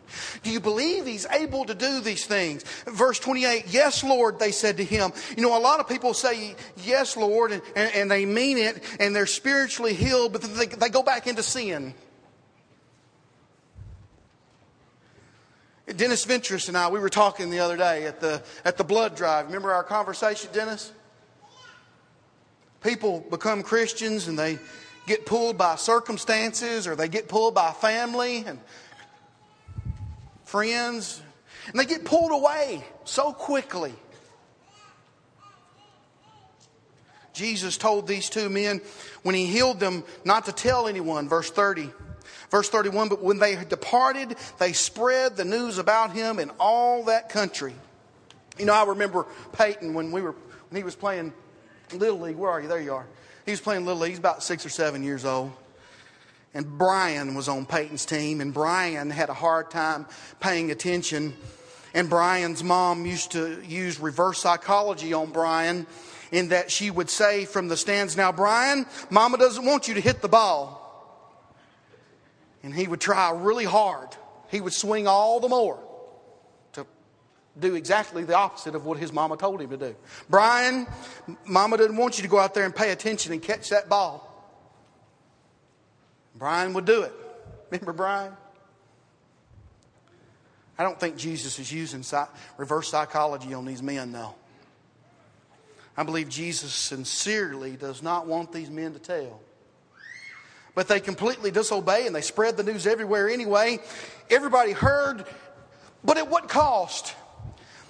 Do 0.42 0.50
you 0.50 0.60
believe 0.60 1.06
he's 1.06 1.28
able 1.28 1.64
to 1.66 1.76
do 1.76 2.02
these 2.02 2.26
things? 2.26 2.64
Verse 2.88 3.20
28, 3.20 3.66
yes, 3.68 4.04
Lord, 4.04 4.40
they 4.40 4.52
said 4.52 4.78
to 4.78 4.84
him. 4.84 5.14
You 5.38 5.44
know, 5.44 5.56
a 5.56 5.62
lot 5.62 5.80
of 5.80 5.88
people 5.88 6.16
say, 6.16 6.56
yes, 6.84 7.16
Lord, 7.16 7.52
and, 7.52 7.62
and, 7.76 7.94
and 7.94 8.12
they 8.12 8.26
mean 8.26 8.58
it, 8.58 8.84
and 9.00 9.16
they're 9.16 9.28
spiritually 9.28 9.94
healed, 9.94 10.34
but 10.34 10.42
they, 10.42 10.66
they 10.66 10.90
go 10.90 11.04
back 11.04 11.28
into 11.28 11.44
sin. 11.44 11.94
Dennis 15.94 16.26
Ventress 16.26 16.68
and 16.68 16.78
I, 16.78 16.90
we 16.90 17.00
were 17.00 17.10
talking 17.10 17.52
the 17.52 17.60
other 17.60 17.78
day 17.78 18.06
at 18.06 18.20
the, 18.20 18.42
at 18.64 18.78
the 18.78 18.84
blood 18.84 19.16
drive. 19.16 19.46
Remember 19.46 19.72
our 19.72 19.84
conversation, 19.84 20.50
Dennis? 20.52 20.92
People 22.82 23.24
become 23.30 23.62
Christians 23.62 24.28
and 24.28 24.38
they 24.38 24.58
get 25.06 25.28
pulled 25.28 25.58
by 25.58 25.76
circumstances 25.76 26.88
or 26.88 26.96
they 26.96 27.08
get 27.08 27.28
pulled 27.28 27.54
by 27.54 27.72
family 27.72 28.44
and 28.48 28.60
friends. 30.44 31.22
And 31.68 31.80
they 31.80 31.86
get 31.86 32.04
pulled 32.04 32.32
away 32.32 32.84
so 33.04 33.32
quickly. 33.32 33.94
Jesus 37.34 37.78
told 37.78 38.08
these 38.08 38.30
two 38.30 38.50
men 38.50 38.82
when 39.22 39.36
he 39.36 39.46
healed 39.46 39.80
them 39.80 40.04
not 40.24 40.46
to 40.46 40.52
tell 40.52 40.88
anyone, 40.88 41.28
verse 41.28 41.52
30. 41.52 41.92
Verse 42.50 42.70
31 42.70 43.10
But 43.10 43.22
when 43.22 43.40
they 43.40 43.64
departed, 43.64 44.36
they 44.60 44.74
spread 44.74 45.38
the 45.38 45.46
news 45.46 45.78
about 45.78 46.14
him 46.14 46.40
in 46.40 46.52
all 46.60 47.06
that 47.06 47.30
country. 47.30 47.74
You 48.58 48.66
know, 48.66 48.74
I 48.74 48.86
remember 48.86 49.26
Peyton 49.54 49.94
when 49.94 50.12
we 50.12 50.22
were 50.22 50.36
when 50.70 50.78
he 50.80 50.84
was 50.84 50.96
playing 50.96 51.34
Little 51.94 52.20
League. 52.20 52.36
Where 52.36 52.52
are 52.52 52.62
you? 52.62 52.68
There 52.68 52.82
you 52.82 52.94
are. 52.94 53.06
He 53.46 53.52
was 53.52 53.62
playing 53.62 53.86
Little 53.86 54.02
League. 54.02 54.12
He's 54.12 54.20
about 54.20 54.44
six 54.44 54.66
or 54.66 54.70
seven 54.70 55.04
years 55.04 55.26
old. 55.26 55.52
And 56.54 56.78
Brian 56.78 57.36
was 57.36 57.50
on 57.50 57.66
Peyton's 57.66 58.06
team, 58.06 58.40
and 58.40 58.54
Brian 58.54 59.10
had 59.10 59.30
a 59.30 59.34
hard 59.34 59.70
time 59.70 60.08
paying 60.40 60.72
attention. 60.72 61.34
And 61.94 62.10
Brian's 62.10 62.64
mom 62.64 63.06
used 63.06 63.32
to 63.34 63.62
use 63.62 64.00
reverse 64.00 64.40
psychology 64.40 65.14
on 65.14 65.32
Brian 65.32 65.86
in 66.32 66.50
that 66.50 66.72
she 66.72 66.90
would 66.90 67.10
say 67.10 67.46
from 67.46 67.68
the 67.68 67.78
stands, 67.78 68.16
Now, 68.16 68.32
Brian, 68.32 68.86
mama 69.10 69.38
doesn't 69.38 69.66
want 69.66 69.88
you 69.88 69.96
to 69.96 70.02
hit 70.02 70.22
the 70.22 70.30
ball 70.30 70.85
and 72.66 72.74
he 72.74 72.88
would 72.88 73.00
try 73.00 73.30
really 73.30 73.64
hard. 73.64 74.10
He 74.50 74.60
would 74.60 74.74
swing 74.74 75.08
all 75.08 75.40
the 75.40 75.48
more 75.48 75.80
to 76.74 76.86
do 77.60 77.76
exactly 77.76 78.24
the 78.24 78.34
opposite 78.34 78.74
of 78.74 78.86
what 78.88 78.98
his 78.98 79.14
mama 79.14 79.38
told 79.38 79.62
him 79.62 79.70
to 79.70 79.78
do. 79.78 79.96
Brian, 80.32 80.88
mama 81.46 81.78
didn't 81.78 81.96
want 81.96 82.18
you 82.18 82.24
to 82.24 82.28
go 82.28 82.40
out 82.40 82.56
there 82.56 82.66
and 82.66 82.76
pay 82.76 82.92
attention 82.92 83.32
and 83.32 83.42
catch 83.42 83.70
that 83.70 83.88
ball. 83.88 84.32
Brian 86.36 86.74
would 86.74 86.86
do 86.86 87.04
it. 87.04 87.14
Remember 87.70 87.94
Brian? 87.94 88.34
I 90.80 90.84
don't 90.84 91.00
think 91.00 91.18
Jesus 91.18 91.60
is 91.60 91.72
using 91.72 92.04
reverse 92.58 92.90
psychology 92.90 93.54
on 93.54 93.66
these 93.66 93.84
men, 93.84 94.12
though. 94.12 94.34
I 95.96 96.02
believe 96.02 96.30
Jesus 96.30 96.74
sincerely 96.74 97.78
does 97.78 98.02
not 98.02 98.26
want 98.26 98.52
these 98.52 98.72
men 98.72 98.94
to 98.94 99.00
tell 99.00 99.40
but 100.76 100.90
they 100.90 101.00
completely 101.00 101.50
disobey 101.50 102.06
and 102.06 102.16
they 102.16 102.22
spread 102.22 102.58
the 102.58 102.64
news 102.64 102.86
everywhere 102.86 103.30
anyway. 103.30 103.80
Everybody 104.30 104.74
heard, 104.74 105.26
but 106.04 106.18
at 106.18 106.30
what 106.30 106.50
cost? 106.50 107.16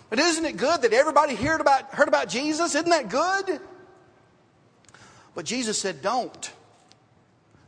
But 0.10 0.20
isn't 0.20 0.46
it 0.46 0.56
good 0.56 0.84
that 0.84 0.94
everybody 0.94 1.36
heard 1.36 1.62
about, 1.62 1.94
heard 1.94 2.08
about 2.08 2.30
Jesus? 2.30 2.76
Isn't 2.76 2.90
that 2.90 3.10
good? 3.10 3.60
But 5.34 5.46
Jesus 5.46 5.80
said, 5.80 6.02
don't. 6.02 6.52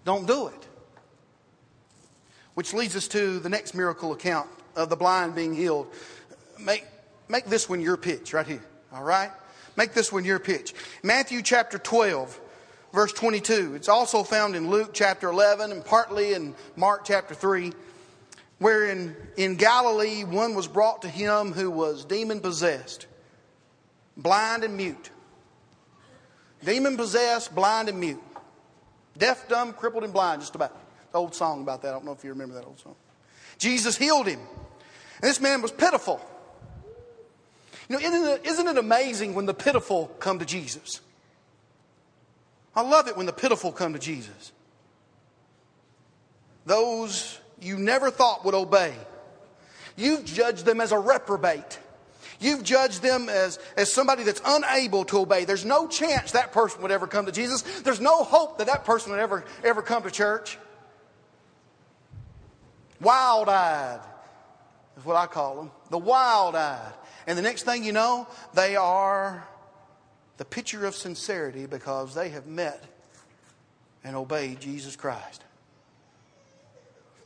Don't 0.05 0.27
do 0.27 0.47
it. 0.47 0.67
Which 2.53 2.73
leads 2.73 2.95
us 2.95 3.07
to 3.09 3.39
the 3.39 3.49
next 3.49 3.73
miracle 3.73 4.13
account 4.13 4.47
of 4.75 4.89
the 4.89 4.95
blind 4.95 5.35
being 5.35 5.53
healed. 5.53 5.87
Make, 6.59 6.85
make 7.27 7.45
this 7.45 7.67
one 7.67 7.81
your 7.81 7.97
pitch 7.97 8.33
right 8.33 8.47
here, 8.47 8.63
all 8.93 9.03
right? 9.03 9.31
Make 9.75 9.93
this 9.93 10.11
one 10.11 10.23
your 10.23 10.39
pitch. 10.39 10.73
Matthew 11.03 11.41
chapter 11.41 11.77
12 11.77 12.39
verse 12.97 13.13
22. 13.13 13.75
It's 13.75 13.89
also 13.89 14.23
found 14.23 14.55
in 14.55 14.71
Luke 14.71 14.89
chapter 14.91 15.29
11 15.29 15.71
and 15.71 15.85
partly 15.85 16.33
in 16.33 16.55
Mark 16.75 17.05
chapter 17.05 17.35
3, 17.35 17.71
where 18.57 18.89
in, 18.89 19.15
in 19.37 19.55
Galilee 19.55 20.23
one 20.23 20.55
was 20.55 20.67
brought 20.67 21.03
to 21.03 21.07
him 21.07 21.51
who 21.51 21.69
was 21.69 22.05
demon 22.05 22.39
possessed, 22.39 23.05
blind 24.17 24.63
and 24.63 24.75
mute. 24.75 25.11
Demon 26.65 26.97
possessed, 26.97 27.53
blind 27.53 27.87
and 27.87 27.99
mute. 27.99 28.19
Deaf, 29.15 29.47
dumb, 29.47 29.73
crippled, 29.73 30.03
and 30.03 30.11
blind, 30.11 30.41
just 30.41 30.55
about. 30.55 30.75
The 31.11 31.19
old 31.19 31.35
song 31.35 31.61
about 31.61 31.83
that. 31.83 31.89
I 31.89 31.91
don't 31.91 32.03
know 32.03 32.13
if 32.13 32.23
you 32.23 32.31
remember 32.31 32.55
that 32.55 32.65
old 32.65 32.79
song. 32.79 32.95
Jesus 33.59 33.95
healed 33.95 34.25
him. 34.25 34.39
And 35.21 35.29
this 35.29 35.39
man 35.39 35.61
was 35.61 35.71
pitiful. 35.71 36.19
You 37.89 37.99
know, 37.99 38.01
isn't 38.01 38.27
it, 38.27 38.45
isn't 38.47 38.67
it 38.67 38.77
amazing 38.79 39.35
when 39.35 39.45
the 39.45 39.53
pitiful 39.53 40.07
come 40.17 40.39
to 40.39 40.45
Jesus? 40.45 41.01
I 42.77 42.81
love 42.81 43.07
it 43.07 43.17
when 43.17 43.25
the 43.25 43.33
pitiful 43.33 43.71
come 43.71 43.93
to 43.93 43.99
Jesus. 43.99 44.51
Those 46.67 47.39
you 47.59 47.75
never 47.75 48.11
thought 48.11 48.45
would 48.45 48.53
obey. 48.53 48.93
You've 49.95 50.23
judged 50.23 50.63
them 50.63 50.79
as 50.79 50.91
a 50.91 50.99
reprobate. 50.99 51.79
You've 52.39 52.61
judged 52.61 53.01
them 53.01 53.29
as, 53.29 53.57
as 53.75 53.91
somebody 53.91 54.21
that's 54.21 54.43
unable 54.45 55.05
to 55.05 55.21
obey. 55.21 55.45
There's 55.45 55.65
no 55.65 55.87
chance 55.87 56.33
that 56.33 56.51
person 56.51 56.83
would 56.83 56.91
ever 56.91 57.07
come 57.07 57.25
to 57.25 57.31
Jesus. 57.31 57.63
There's 57.81 57.99
no 57.99 58.23
hope 58.23 58.59
that 58.59 58.67
that 58.67 58.85
person 58.85 59.11
would 59.11 59.21
ever, 59.21 59.43
ever 59.63 59.81
come 59.81 60.03
to 60.03 60.11
church. 60.11 60.59
Wild 63.01 63.49
eyed 63.49 64.01
is 64.97 65.03
what 65.03 65.15
I 65.15 65.25
call 65.25 65.55
them. 65.55 65.71
The 65.89 65.97
wild 65.97 66.53
eyed. 66.53 66.93
And 67.25 67.35
the 67.35 67.41
next 67.41 67.63
thing 67.63 67.83
you 67.83 67.91
know, 67.91 68.27
they 68.53 68.75
are 68.75 69.47
the 70.37 70.45
picture 70.45 70.85
of 70.85 70.95
sincerity 70.95 71.65
because 71.65 72.13
they 72.13 72.29
have 72.29 72.47
met 72.47 72.83
and 74.03 74.15
obeyed 74.15 74.59
Jesus 74.59 74.95
Christ. 74.95 75.43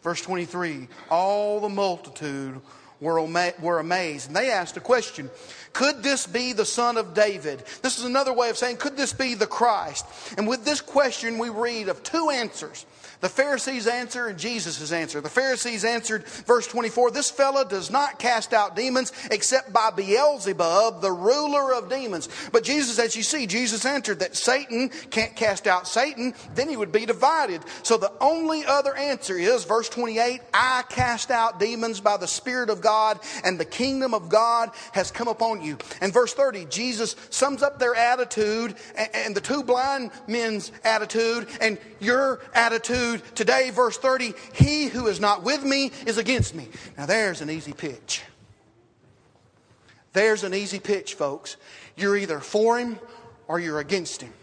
Verse 0.01 0.21
23 0.21 0.87
All 1.09 1.59
the 1.59 1.69
multitude 1.69 2.61
were, 2.99 3.79
amazed. 3.79 4.27
And 4.27 4.35
they 4.35 4.51
asked 4.51 4.77
a 4.77 4.81
question 4.81 5.29
Could 5.73 6.03
this 6.03 6.27
be 6.27 6.53
the 6.53 6.65
son 6.65 6.97
of 6.97 7.13
David? 7.13 7.63
This 7.81 7.97
is 7.97 8.05
another 8.05 8.33
way 8.33 8.49
of 8.49 8.57
saying, 8.57 8.77
Could 8.77 8.97
this 8.97 9.13
be 9.13 9.33
the 9.33 9.47
Christ? 9.47 10.05
And 10.37 10.47
with 10.47 10.65
this 10.65 10.81
question, 10.81 11.37
we 11.37 11.49
read 11.49 11.89
of 11.89 12.03
two 12.03 12.29
answers 12.29 12.85
the 13.21 13.29
Pharisees' 13.29 13.85
answer 13.85 14.27
and 14.27 14.37
Jesus' 14.37 14.91
answer. 14.91 15.21
The 15.21 15.29
Pharisees 15.29 15.85
answered, 15.85 16.25
verse 16.25 16.65
24, 16.65 17.11
This 17.11 17.29
fellow 17.29 17.63
does 17.63 17.91
not 17.91 18.17
cast 18.17 18.51
out 18.51 18.75
demons 18.75 19.13
except 19.29 19.71
by 19.71 19.91
Beelzebub, 19.91 21.01
the 21.01 21.11
ruler 21.11 21.73
of 21.73 21.87
demons. 21.87 22.29
But 22.51 22.63
Jesus, 22.63 22.97
as 22.97 23.15
you 23.15 23.21
see, 23.21 23.45
Jesus 23.45 23.85
answered 23.85 24.19
that 24.19 24.35
Satan 24.35 24.89
can't 25.11 25.35
cast 25.35 25.67
out 25.67 25.87
Satan, 25.87 26.33
then 26.55 26.67
he 26.67 26.75
would 26.75 26.91
be 26.91 27.05
divided. 27.05 27.61
So 27.83 27.95
the 27.95 28.11
only 28.19 28.65
other 28.65 28.95
answer 28.95 29.37
is, 29.37 29.65
verse 29.65 29.87
28, 29.87 30.41
I 30.51 30.83
cast 30.89 31.29
out 31.29 31.59
demons 31.59 31.99
by 31.99 32.17
the 32.17 32.27
Spirit 32.27 32.71
of 32.71 32.81
God, 32.81 33.19
and 33.43 33.59
the 33.59 33.65
kingdom 33.65 34.15
of 34.15 34.29
God 34.29 34.71
has 34.93 35.11
come 35.11 35.27
upon 35.27 35.60
you. 35.63 35.77
And 36.01 36.13
verse 36.13 36.33
30, 36.33 36.65
Jesus 36.65 37.15
sums 37.29 37.63
up 37.63 37.79
their 37.79 37.95
attitude 37.95 38.75
and 38.95 39.35
the 39.35 39.41
two 39.41 39.63
blind 39.63 40.11
men's 40.27 40.71
attitude 40.83 41.47
and 41.59 41.77
your 41.99 42.41
attitude 42.53 43.23
today, 43.35 43.69
verse 43.69 43.97
30, 43.97 44.33
he 44.53 44.87
who 44.87 45.07
is 45.07 45.19
not 45.19 45.43
with 45.43 45.63
me 45.63 45.91
is 46.05 46.17
against 46.17 46.55
me. 46.55 46.67
Now 46.97 47.05
there's 47.05 47.41
an 47.41 47.49
easy 47.49 47.73
pitch. 47.73 48.23
There's 50.13 50.43
an 50.43 50.53
easy 50.53 50.79
pitch, 50.79 51.13
folks. 51.13 51.57
You're 51.95 52.17
either 52.17 52.39
for 52.39 52.77
him 52.77 52.99
or 53.47 53.59
you're 53.59 53.79
against 53.79 54.21
him. 54.21 54.33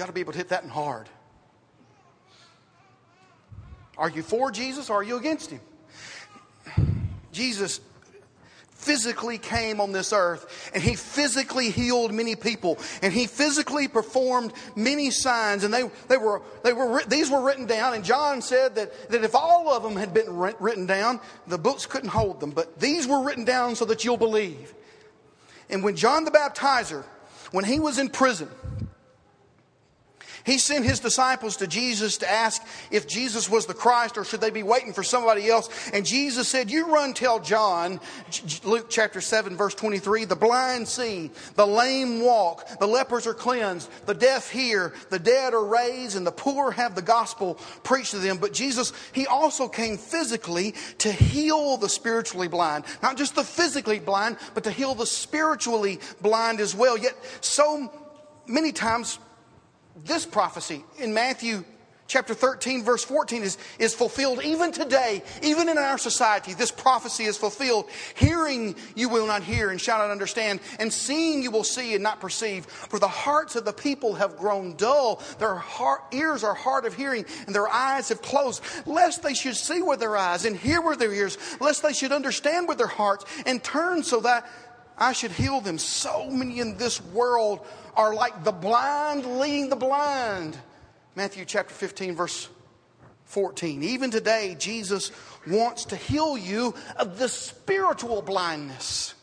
You 0.00 0.04
ought 0.04 0.06
to 0.06 0.14
be 0.14 0.20
able 0.20 0.32
to 0.32 0.38
hit 0.38 0.48
that 0.48 0.62
in 0.62 0.70
hard. 0.70 1.10
Are 3.98 4.08
you 4.08 4.22
for 4.22 4.50
Jesus 4.50 4.88
or 4.88 5.00
are 5.00 5.02
you 5.02 5.18
against 5.18 5.50
him? 5.50 5.60
Jesus 7.32 7.82
physically 8.70 9.36
came 9.36 9.78
on 9.78 9.92
this 9.92 10.14
earth 10.14 10.70
and 10.72 10.82
he 10.82 10.94
physically 10.94 11.68
healed 11.68 12.14
many 12.14 12.34
people 12.34 12.78
and 13.02 13.12
he 13.12 13.26
physically 13.26 13.88
performed 13.88 14.54
many 14.74 15.10
signs 15.10 15.64
and 15.64 15.74
they, 15.74 15.82
they 16.08 16.16
were, 16.16 16.40
they 16.64 16.72
were, 16.72 17.02
these 17.06 17.28
were 17.28 17.42
written 17.42 17.66
down 17.66 17.92
and 17.92 18.02
John 18.02 18.40
said 18.40 18.76
that, 18.76 19.10
that 19.10 19.22
if 19.22 19.34
all 19.34 19.68
of 19.68 19.82
them 19.82 19.96
had 19.96 20.14
been 20.14 20.34
written 20.34 20.86
down, 20.86 21.20
the 21.46 21.58
books 21.58 21.84
couldn't 21.84 22.08
hold 22.08 22.40
them. 22.40 22.52
But 22.52 22.80
these 22.80 23.06
were 23.06 23.22
written 23.22 23.44
down 23.44 23.76
so 23.76 23.84
that 23.84 24.02
you'll 24.02 24.16
believe. 24.16 24.72
And 25.68 25.84
when 25.84 25.94
John 25.94 26.24
the 26.24 26.30
Baptizer, 26.30 27.04
when 27.50 27.66
he 27.66 27.78
was 27.80 27.98
in 27.98 28.08
prison, 28.08 28.48
he 30.44 30.58
sent 30.58 30.84
his 30.84 31.00
disciples 31.00 31.56
to 31.58 31.66
Jesus 31.66 32.18
to 32.18 32.30
ask 32.30 32.62
if 32.90 33.06
Jesus 33.06 33.48
was 33.48 33.66
the 33.66 33.74
Christ 33.74 34.16
or 34.16 34.24
should 34.24 34.40
they 34.40 34.50
be 34.50 34.62
waiting 34.62 34.92
for 34.92 35.02
somebody 35.02 35.48
else. 35.48 35.68
And 35.92 36.06
Jesus 36.06 36.48
said, 36.48 36.70
You 36.70 36.92
run 36.92 37.14
tell 37.14 37.40
John, 37.40 38.00
Luke 38.64 38.86
chapter 38.88 39.20
7, 39.20 39.56
verse 39.56 39.74
23, 39.74 40.24
the 40.24 40.36
blind 40.36 40.88
see, 40.88 41.30
the 41.54 41.66
lame 41.66 42.20
walk, 42.20 42.66
the 42.78 42.86
lepers 42.86 43.26
are 43.26 43.34
cleansed, 43.34 43.90
the 44.06 44.14
deaf 44.14 44.50
hear, 44.50 44.94
the 45.10 45.18
dead 45.18 45.54
are 45.54 45.64
raised, 45.64 46.16
and 46.16 46.26
the 46.26 46.32
poor 46.32 46.70
have 46.70 46.94
the 46.94 47.02
gospel 47.02 47.54
preached 47.82 48.12
to 48.12 48.18
them. 48.18 48.38
But 48.38 48.52
Jesus, 48.52 48.92
he 49.12 49.26
also 49.26 49.68
came 49.68 49.96
physically 49.96 50.74
to 50.98 51.12
heal 51.12 51.76
the 51.76 51.88
spiritually 51.88 52.48
blind. 52.48 52.84
Not 53.02 53.16
just 53.16 53.34
the 53.34 53.44
physically 53.44 53.98
blind, 53.98 54.36
but 54.54 54.64
to 54.64 54.70
heal 54.70 54.94
the 54.94 55.06
spiritually 55.06 56.00
blind 56.20 56.60
as 56.60 56.74
well. 56.74 56.96
Yet 56.96 57.16
so 57.40 57.92
many 58.46 58.72
times 58.72 59.18
this 60.04 60.26
prophecy 60.26 60.84
in 60.98 61.14
Matthew 61.14 61.64
chapter 62.10 62.34
13, 62.34 62.82
verse 62.82 63.04
14 63.04 63.42
is, 63.42 63.56
is 63.78 63.94
fulfilled 63.94 64.42
even 64.42 64.72
today, 64.72 65.22
even 65.42 65.68
in 65.68 65.78
our 65.78 65.96
society. 65.96 66.52
This 66.52 66.72
prophecy 66.72 67.24
is 67.24 67.38
fulfilled. 67.38 67.88
Hearing 68.16 68.74
you 68.96 69.08
will 69.08 69.26
not 69.26 69.44
hear 69.44 69.70
and 69.70 69.80
shall 69.80 69.98
not 69.98 70.10
understand, 70.10 70.60
and 70.80 70.92
seeing 70.92 71.42
you 71.42 71.52
will 71.52 71.64
see 71.64 71.94
and 71.94 72.02
not 72.02 72.20
perceive. 72.20 72.66
For 72.66 72.98
the 72.98 73.08
hearts 73.08 73.54
of 73.54 73.64
the 73.64 73.72
people 73.72 74.14
have 74.14 74.36
grown 74.36 74.74
dull, 74.74 75.22
their 75.38 75.54
heart, 75.54 76.02
ears 76.10 76.42
are 76.42 76.54
hard 76.54 76.84
of 76.84 76.94
hearing, 76.94 77.24
and 77.46 77.54
their 77.54 77.68
eyes 77.68 78.08
have 78.08 78.20
closed, 78.22 78.62
lest 78.86 79.22
they 79.22 79.34
should 79.34 79.56
see 79.56 79.80
with 79.80 80.00
their 80.00 80.16
eyes 80.16 80.44
and 80.44 80.56
hear 80.56 80.80
with 80.80 80.98
their 80.98 81.14
ears, 81.14 81.38
lest 81.60 81.82
they 81.82 81.92
should 81.92 82.12
understand 82.12 82.66
with 82.66 82.78
their 82.78 82.88
hearts 82.88 83.24
and 83.46 83.62
turn 83.62 84.02
so 84.02 84.20
that 84.20 84.46
I 85.00 85.12
should 85.12 85.32
heal 85.32 85.62
them. 85.62 85.78
So 85.78 86.28
many 86.30 86.60
in 86.60 86.76
this 86.76 87.02
world 87.02 87.66
are 87.96 88.14
like 88.14 88.44
the 88.44 88.52
blind 88.52 89.24
leading 89.40 89.70
the 89.70 89.76
blind. 89.76 90.58
Matthew 91.16 91.46
chapter 91.46 91.72
15, 91.72 92.14
verse 92.14 92.48
14. 93.24 93.82
Even 93.82 94.10
today, 94.10 94.56
Jesus 94.58 95.10
wants 95.46 95.86
to 95.86 95.96
heal 95.96 96.36
you 96.36 96.74
of 96.96 97.18
the 97.18 97.28
spiritual 97.28 98.20
blindness. 98.20 99.14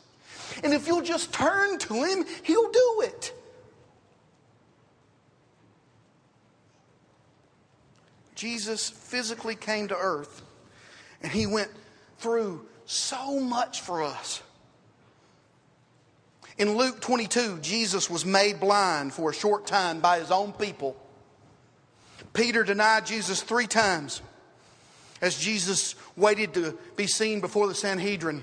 And 0.64 0.74
if 0.74 0.88
you'll 0.88 1.02
just 1.02 1.32
turn 1.32 1.78
to 1.78 1.94
Him, 1.94 2.24
He'll 2.42 2.70
do 2.70 3.02
it. 3.04 3.34
Jesus 8.34 8.88
physically 8.88 9.54
came 9.54 9.88
to 9.88 9.96
earth 9.96 10.42
and 11.22 11.30
He 11.30 11.46
went 11.46 11.70
through 12.18 12.66
so 12.86 13.38
much 13.40 13.80
for 13.80 14.02
us. 14.02 14.42
In 16.58 16.76
Luke 16.76 17.00
22, 17.00 17.60
Jesus 17.60 18.10
was 18.10 18.24
made 18.26 18.58
blind 18.58 19.14
for 19.14 19.30
a 19.30 19.34
short 19.34 19.66
time 19.66 20.00
by 20.00 20.18
his 20.18 20.32
own 20.32 20.52
people. 20.52 20.96
Peter 22.32 22.64
denied 22.64 23.06
Jesus 23.06 23.40
three 23.40 23.68
times 23.68 24.20
as 25.20 25.38
Jesus 25.38 25.94
waited 26.16 26.54
to 26.54 26.76
be 26.96 27.06
seen 27.06 27.40
before 27.40 27.68
the 27.68 27.74
Sanhedrin. 27.76 28.42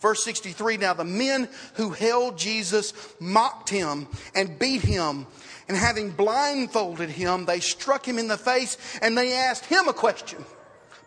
Verse 0.00 0.22
63 0.24 0.76
Now 0.76 0.92
the 0.92 1.04
men 1.04 1.48
who 1.74 1.90
held 1.90 2.36
Jesus 2.36 2.92
mocked 3.18 3.70
him 3.70 4.06
and 4.34 4.58
beat 4.58 4.82
him, 4.82 5.26
and 5.68 5.76
having 5.76 6.10
blindfolded 6.10 7.08
him, 7.08 7.46
they 7.46 7.60
struck 7.60 8.06
him 8.06 8.18
in 8.18 8.28
the 8.28 8.36
face 8.36 8.76
and 9.00 9.16
they 9.16 9.32
asked 9.32 9.64
him 9.64 9.88
a 9.88 9.94
question 9.94 10.44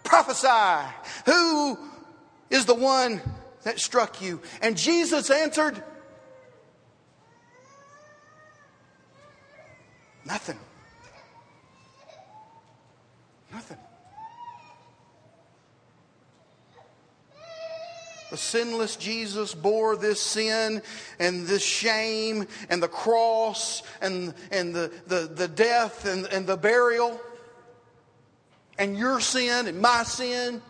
Prophesy, 0.03 0.87
who 1.25 1.77
is 2.49 2.65
the 2.65 2.73
one 2.73 3.21
that 3.65 3.79
struck 3.79 4.21
you? 4.21 4.41
And 4.61 4.77
Jesus 4.77 5.29
answered, 5.29 5.83
Nothing. 10.25 10.57
Nothing. 13.51 13.77
The 18.31 18.37
sinless 18.37 18.95
Jesus 18.95 19.53
bore 19.53 19.95
this 19.95 20.19
sin 20.19 20.81
and 21.19 21.45
this 21.45 21.63
shame 21.63 22.47
and 22.69 22.81
the 22.81 22.87
cross 22.87 23.83
and, 24.01 24.33
and 24.51 24.73
the, 24.73 24.91
the, 25.07 25.29
the 25.33 25.47
death 25.47 26.05
and, 26.05 26.25
and 26.25 26.47
the 26.47 26.57
burial 26.57 27.19
and 28.77 28.97
your 28.97 29.19
sin 29.19 29.67
and 29.67 29.79
my 29.79 30.03
sin. 30.03 30.61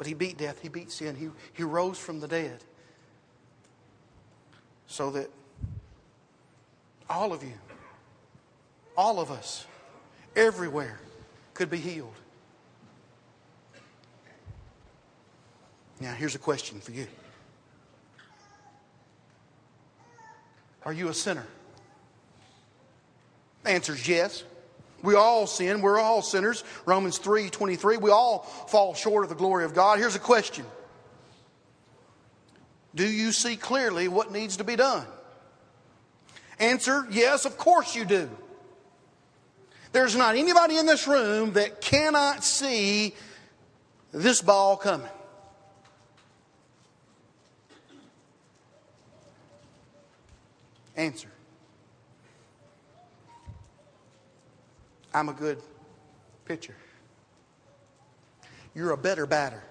But 0.00 0.06
he 0.06 0.14
beat 0.14 0.38
death, 0.38 0.62
he 0.62 0.70
beat 0.70 0.90
sin, 0.90 1.14
he, 1.14 1.28
he 1.52 1.62
rose 1.62 1.98
from 1.98 2.20
the 2.20 2.26
dead. 2.26 2.64
So 4.86 5.10
that 5.10 5.28
all 7.10 7.34
of 7.34 7.42
you, 7.42 7.52
all 8.96 9.20
of 9.20 9.30
us, 9.30 9.66
everywhere 10.34 10.98
could 11.52 11.68
be 11.68 11.76
healed. 11.76 12.14
Now, 16.00 16.14
here's 16.14 16.34
a 16.34 16.38
question 16.38 16.80
for 16.80 16.92
you 16.92 17.06
Are 20.82 20.94
you 20.94 21.08
a 21.08 21.14
sinner? 21.14 21.46
The 23.64 23.70
answer 23.72 23.92
is 23.92 24.08
yes. 24.08 24.44
We 25.02 25.14
all 25.14 25.46
sin. 25.46 25.80
We're 25.80 25.98
all 25.98 26.22
sinners. 26.22 26.64
Romans 26.84 27.18
3 27.18 27.50
23. 27.50 27.96
We 27.96 28.10
all 28.10 28.40
fall 28.40 28.94
short 28.94 29.24
of 29.24 29.28
the 29.30 29.36
glory 29.36 29.64
of 29.64 29.74
God. 29.74 29.98
Here's 29.98 30.14
a 30.14 30.20
question 30.20 30.64
Do 32.94 33.06
you 33.06 33.32
see 33.32 33.56
clearly 33.56 34.08
what 34.08 34.32
needs 34.32 34.58
to 34.58 34.64
be 34.64 34.76
done? 34.76 35.06
Answer 36.58 37.06
Yes, 37.10 37.44
of 37.44 37.56
course 37.56 37.96
you 37.96 38.04
do. 38.04 38.28
There's 39.92 40.14
not 40.14 40.36
anybody 40.36 40.76
in 40.76 40.86
this 40.86 41.08
room 41.08 41.54
that 41.54 41.80
cannot 41.80 42.44
see 42.44 43.14
this 44.12 44.40
ball 44.40 44.76
coming. 44.76 45.08
Answer 50.96 51.28
I'm 55.12 55.28
a 55.28 55.32
good 55.32 55.60
pitcher. 56.44 56.74
You're 58.74 58.92
a 58.92 58.96
better 58.96 59.26
batter. 59.26 59.62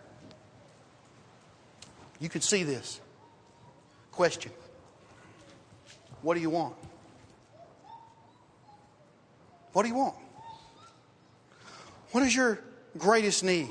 You 2.19 2.29
can 2.29 2.41
see 2.41 2.63
this. 2.63 2.99
Question 4.11 4.51
What 6.21 6.33
do 6.33 6.41
you 6.41 6.49
want? 6.49 6.75
What 9.71 9.83
do 9.83 9.89
you 9.89 9.95
want? 9.95 10.15
What 12.11 12.23
is 12.23 12.35
your 12.35 12.59
greatest 12.97 13.43
need? 13.43 13.69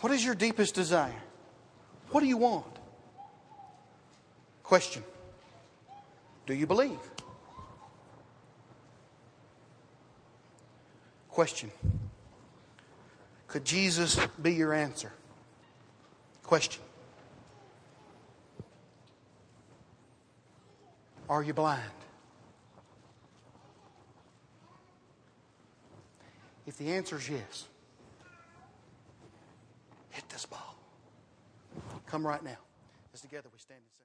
What 0.00 0.12
is 0.12 0.24
your 0.24 0.34
deepest 0.34 0.74
desire? 0.74 1.22
What 2.10 2.20
do 2.20 2.26
you 2.26 2.36
want? 2.36 2.66
Question 4.62 5.04
Do 6.46 6.54
you 6.54 6.66
believe? 6.66 6.98
Question 11.34 11.72
Could 13.48 13.64
Jesus 13.64 14.16
be 14.40 14.54
your 14.54 14.72
answer? 14.72 15.10
Question 16.44 16.80
Are 21.28 21.42
you 21.42 21.52
blind? 21.52 21.82
If 26.68 26.76
the 26.76 26.92
answer 26.92 27.16
is 27.16 27.28
yes, 27.28 27.66
hit 30.10 30.28
this 30.28 30.46
ball. 30.46 30.76
Come 32.06 32.24
right 32.24 32.44
now. 32.44 32.58
As 33.12 33.20
together 33.20 33.48
we 33.52 33.58
stand 33.58 33.80
and 33.80 33.90
sing. 33.98 34.03